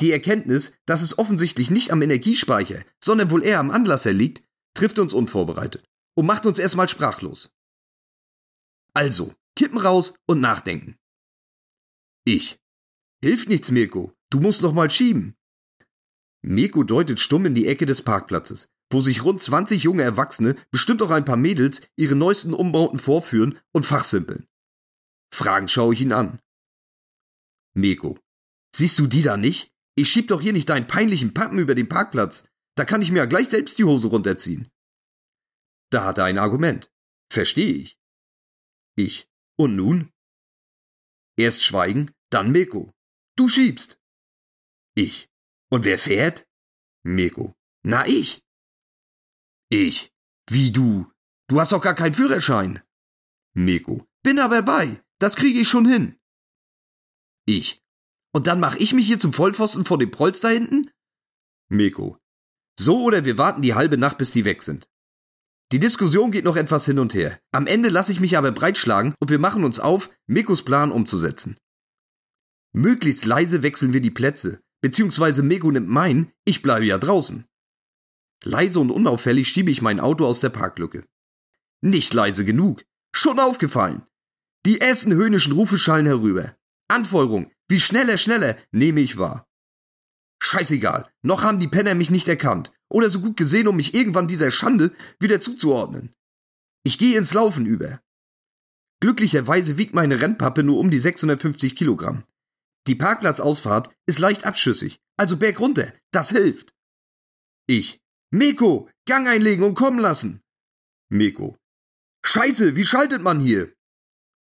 Die 0.00 0.12
Erkenntnis, 0.12 0.78
dass 0.86 1.02
es 1.02 1.18
offensichtlich 1.18 1.70
nicht 1.70 1.92
am 1.92 2.00
Energiespeicher, 2.00 2.80
sondern 3.04 3.30
wohl 3.30 3.44
eher 3.44 3.60
am 3.60 3.70
Anlasser 3.70 4.14
liegt, 4.14 4.42
trifft 4.72 4.98
uns 4.98 5.12
unvorbereitet 5.12 5.89
und 6.20 6.26
macht 6.26 6.44
uns 6.44 6.58
erstmal 6.58 6.86
sprachlos. 6.86 7.50
Also, 8.92 9.32
Kippen 9.56 9.78
raus 9.78 10.12
und 10.26 10.38
nachdenken. 10.38 10.98
Ich. 12.26 12.60
Hilft 13.22 13.48
nichts, 13.48 13.70
Mirko. 13.70 14.12
Du 14.28 14.38
musst 14.38 14.60
noch 14.60 14.74
mal 14.74 14.90
schieben. 14.90 15.34
Mirko 16.42 16.82
deutet 16.84 17.20
stumm 17.20 17.46
in 17.46 17.54
die 17.54 17.66
Ecke 17.66 17.86
des 17.86 18.02
Parkplatzes, 18.02 18.68
wo 18.92 19.00
sich 19.00 19.24
rund 19.24 19.40
20 19.40 19.82
junge 19.82 20.02
Erwachsene, 20.02 20.56
bestimmt 20.70 21.00
auch 21.00 21.08
ein 21.08 21.24
paar 21.24 21.38
Mädels, 21.38 21.80
ihre 21.96 22.16
neuesten 22.16 22.52
Umbauten 22.52 22.98
vorführen 22.98 23.58
und 23.72 23.86
fachsimpeln. 23.86 24.46
Fragend 25.32 25.70
schaue 25.70 25.94
ich 25.94 26.02
ihn 26.02 26.12
an. 26.12 26.38
Mirko. 27.72 28.18
Siehst 28.76 28.98
du 28.98 29.06
die 29.06 29.22
da 29.22 29.38
nicht? 29.38 29.72
Ich 29.94 30.10
schieb 30.10 30.28
doch 30.28 30.42
hier 30.42 30.52
nicht 30.52 30.68
deinen 30.68 30.86
peinlichen 30.86 31.32
Pappen 31.32 31.58
über 31.58 31.74
den 31.74 31.88
Parkplatz. 31.88 32.44
Da 32.74 32.84
kann 32.84 33.00
ich 33.00 33.10
mir 33.10 33.20
ja 33.20 33.24
gleich 33.24 33.48
selbst 33.48 33.78
die 33.78 33.84
Hose 33.84 34.08
runterziehen. 34.08 34.70
Da 35.90 36.04
hat 36.04 36.18
er 36.18 36.24
ein 36.24 36.38
Argument. 36.38 36.92
Verstehe 37.30 37.74
ich. 37.74 37.98
Ich. 38.96 39.28
Und 39.56 39.76
nun? 39.76 40.12
Erst 41.36 41.62
schweigen, 41.62 42.12
Dann 42.30 42.52
Mirko. 42.52 42.92
Du 43.36 43.48
schiebst. 43.48 44.00
Ich. 44.94 45.28
Und 45.70 45.84
wer 45.84 45.98
fährt? 45.98 46.46
Mirko. 47.02 47.54
Na, 47.82 48.06
ich. 48.06 48.44
Ich. 49.68 50.12
Wie 50.48 50.70
du? 50.70 51.10
Du 51.48 51.60
hast 51.60 51.72
doch 51.72 51.82
gar 51.82 51.94
keinen 51.94 52.14
Führerschein. 52.14 52.82
Mirko. 53.54 54.06
Bin 54.22 54.38
aber 54.38 54.62
bei. 54.62 55.02
Das 55.18 55.36
kriege 55.36 55.60
ich 55.60 55.68
schon 55.68 55.86
hin. 55.86 56.18
Ich. 57.46 57.82
Und 58.32 58.46
dann 58.46 58.60
mach 58.60 58.76
ich 58.76 58.92
mich 58.92 59.06
hier 59.06 59.18
zum 59.18 59.32
Vollpfosten 59.32 59.84
vor 59.84 59.98
dem 59.98 60.10
da 60.10 60.48
hinten? 60.48 60.90
Mirko. 61.68 62.18
So 62.78 63.02
oder 63.02 63.24
wir 63.24 63.38
warten 63.38 63.62
die 63.62 63.74
halbe 63.74 63.96
Nacht, 63.96 64.18
bis 64.18 64.32
die 64.32 64.44
weg 64.44 64.62
sind. 64.62 64.89
Die 65.72 65.78
Diskussion 65.78 66.32
geht 66.32 66.44
noch 66.44 66.56
etwas 66.56 66.84
hin 66.84 66.98
und 66.98 67.14
her. 67.14 67.38
Am 67.52 67.68
Ende 67.68 67.90
lasse 67.90 68.10
ich 68.10 68.18
mich 68.18 68.36
aber 68.36 68.50
breitschlagen 68.50 69.14
und 69.20 69.30
wir 69.30 69.38
machen 69.38 69.64
uns 69.64 69.78
auf, 69.78 70.10
Mikos 70.26 70.64
Plan 70.64 70.90
umzusetzen. 70.90 71.56
Möglichst 72.72 73.24
leise 73.24 73.62
wechseln 73.62 73.92
wir 73.92 74.00
die 74.00 74.10
Plätze, 74.10 74.60
beziehungsweise 74.80 75.42
Meko 75.42 75.70
nimmt 75.70 75.88
meinen, 75.88 76.32
ich 76.44 76.62
bleibe 76.62 76.86
ja 76.86 76.98
draußen. 76.98 77.44
Leise 78.42 78.80
und 78.80 78.90
unauffällig 78.90 79.48
schiebe 79.48 79.70
ich 79.70 79.82
mein 79.82 80.00
Auto 80.00 80.26
aus 80.26 80.40
der 80.40 80.48
Parklücke. 80.48 81.04
Nicht 81.82 82.14
leise 82.14 82.44
genug. 82.44 82.82
Schon 83.14 83.38
aufgefallen. 83.38 84.02
Die 84.66 84.80
ersten 84.80 85.12
höhnischen 85.12 85.52
Rufe 85.52 85.78
schallen 85.78 86.06
herüber. 86.06 86.56
Anfeuerung, 86.88 87.50
wie 87.68 87.80
schneller, 87.80 88.18
schneller, 88.18 88.56
nehme 88.72 89.00
ich 89.00 89.18
wahr. 89.18 89.46
Scheißegal, 90.42 91.08
noch 91.22 91.42
haben 91.42 91.60
die 91.60 91.68
Penner 91.68 91.94
mich 91.94 92.10
nicht 92.10 92.28
erkannt 92.28 92.72
oder 92.90 93.08
so 93.08 93.20
gut 93.20 93.36
gesehen, 93.36 93.68
um 93.68 93.76
mich 93.76 93.94
irgendwann 93.94 94.28
dieser 94.28 94.50
Schande 94.50 94.92
wieder 95.18 95.40
zuzuordnen. 95.40 96.12
Ich 96.84 96.98
gehe 96.98 97.16
ins 97.16 97.32
Laufen 97.32 97.66
über. 97.66 98.00
Glücklicherweise 99.00 99.78
wiegt 99.78 99.94
meine 99.94 100.20
Rennpappe 100.20 100.62
nur 100.62 100.78
um 100.78 100.90
die 100.90 100.98
650 100.98 101.74
Kilogramm. 101.74 102.24
Die 102.86 102.94
Parkplatzausfahrt 102.94 103.94
ist 104.06 104.18
leicht 104.18 104.44
abschüssig, 104.44 105.00
also 105.16 105.36
berg 105.36 105.60
runter, 105.60 105.92
das 106.10 106.30
hilft. 106.30 106.74
Ich. 107.66 108.00
Meko, 108.30 108.88
Gang 109.06 109.28
einlegen 109.28 109.64
und 109.64 109.74
kommen 109.74 109.98
lassen. 109.98 110.42
Meko. 111.08 111.56
Scheiße, 112.24 112.76
wie 112.76 112.86
schaltet 112.86 113.22
man 113.22 113.40
hier? 113.40 113.72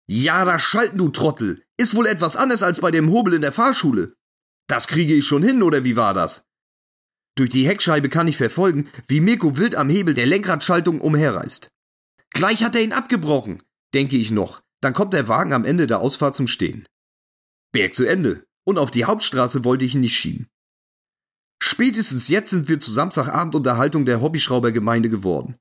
Ja, 0.09 0.45
das 0.45 0.63
Schalten, 0.63 0.99
du 0.99 1.09
Trottel. 1.09 1.65
Ist 1.77 1.95
wohl 1.95 2.07
etwas 2.07 2.37
anders 2.37 2.63
als 2.63 2.81
bei 2.81 2.91
dem 2.91 3.11
Hobel 3.11 3.35
in 3.35 3.43
der 3.43 3.53
Fahrschule. 3.53 4.17
Das 4.69 4.87
kriege 4.87 5.15
ich 5.15 5.27
schon 5.27 5.43
hin, 5.43 5.63
oder 5.63 5.85
wie 5.85 5.97
war 5.97 6.15
das? 6.15 6.46
Durch 7.37 7.51
die 7.51 7.67
Heckscheibe 7.67 8.09
kann 8.09 8.29
ich 8.29 8.37
verfolgen, 8.37 8.89
wie 9.09 9.21
Mirko 9.21 9.57
wild 9.57 9.75
am 9.75 9.91
Hebel 9.91 10.15
der 10.15 10.27
Lenkradschaltung 10.27 11.01
umherreißt. 11.01 11.71
Gleich 12.31 12.65
hat 12.65 12.75
er 12.75 12.83
ihn 12.83 12.93
abgebrochen, 12.93 13.63
denke 13.95 14.17
ich 14.17 14.31
noch. 14.31 14.63
Dann 14.81 14.95
kommt 14.95 15.15
der 15.15 15.29
Wagen 15.29 15.53
am 15.53 15.65
Ende 15.65 15.87
der 15.87 16.01
Ausfahrt 16.01 16.35
zum 16.35 16.49
Stehen. 16.49 16.87
Berg 17.73 17.95
zu 17.95 18.05
Ende. 18.05 18.47
Und 18.65 18.79
auf 18.79 18.91
die 18.91 19.05
Hauptstraße 19.05 19.65
wollte 19.65 19.85
ich 19.85 19.95
ihn 19.95 20.01
nicht 20.01 20.17
schieben. 20.17 20.49
Spätestens 21.63 22.29
jetzt 22.29 22.51
sind 22.51 22.69
wir 22.69 22.81
zu 22.81 22.91
Samstagabend 22.91 23.55
Unterhaltung 23.55 24.07
der 24.07 24.21
Hobbyschraubergemeinde 24.21 25.09
geworden. 25.09 25.57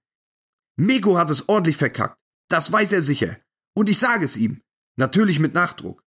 Meko 0.78 1.18
hat 1.18 1.30
es 1.30 1.48
ordentlich 1.48 1.78
verkackt. 1.78 2.18
Das 2.50 2.72
weiß 2.72 2.92
er 2.92 3.02
sicher. 3.02 3.38
Und 3.76 3.90
ich 3.90 4.00
sage 4.00 4.26
es 4.26 4.38
ihm. 4.38 4.62
Natürlich 4.98 5.40
mit 5.40 5.54
Nachdruck. 5.54 6.04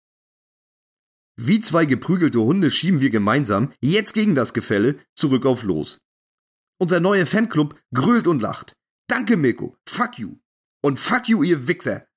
Wie 1.40 1.62
zwei 1.62 1.86
geprügelte 1.86 2.40
Hunde 2.40 2.72
schieben 2.72 3.00
wir 3.00 3.12
gemeinsam, 3.12 3.72
jetzt 3.80 4.14
gegen 4.14 4.36
das 4.36 4.54
Gefälle, 4.54 4.98
zurück 5.16 5.46
auf 5.46 5.64
Los. 5.64 6.00
Unser 6.80 7.00
neuer 7.00 7.26
Fanclub 7.26 7.80
grölt 7.94 8.28
und 8.28 8.42
lacht. 8.42 8.76
Danke, 9.08 9.38
Mirko. 9.38 9.78
Fuck 9.88 10.20
you. 10.20 10.38
Und 10.84 11.00
fuck 11.00 11.30
you, 11.30 11.44
ihr 11.44 11.68
Wichser. 11.68 12.08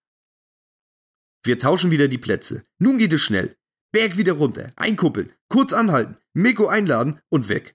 Wir 1.44 1.58
tauschen 1.58 1.90
wieder 1.90 2.08
die 2.08 2.18
Plätze. 2.18 2.64
Nun 2.78 2.98
geht 2.98 3.12
es 3.12 3.22
schnell. 3.22 3.56
Berg 3.92 4.16
wieder 4.16 4.34
runter, 4.34 4.72
einkuppeln, 4.76 5.32
kurz 5.48 5.72
anhalten, 5.72 6.16
Mirko 6.32 6.68
einladen 6.68 7.20
und 7.28 7.48
weg. 7.48 7.74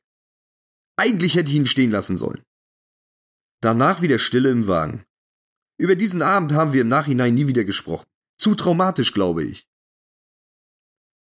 Eigentlich 0.95 1.35
hätte 1.35 1.49
ich 1.49 1.57
ihn 1.57 1.65
stehen 1.65 1.91
lassen 1.91 2.17
sollen. 2.17 2.41
Danach 3.61 4.01
wieder 4.01 4.17
Stille 4.17 4.49
im 4.49 4.67
Wagen. 4.67 5.03
Über 5.77 5.95
diesen 5.95 6.21
Abend 6.21 6.53
haben 6.53 6.71
wir 6.71 6.81
im 6.81 6.87
Nachhinein 6.87 7.35
nie 7.35 7.47
wieder 7.47 7.65
gesprochen. 7.65 8.05
Zu 8.37 8.55
traumatisch, 8.55 9.13
glaube 9.13 9.43
ich. 9.43 9.67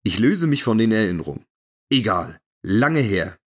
Ich 0.08 0.18
löse 0.18 0.46
mich 0.46 0.62
von 0.62 0.78
den 0.78 0.90
Erinnerungen. 0.90 1.44
Egal, 1.92 2.40
lange 2.62 3.00
her. 3.00 3.37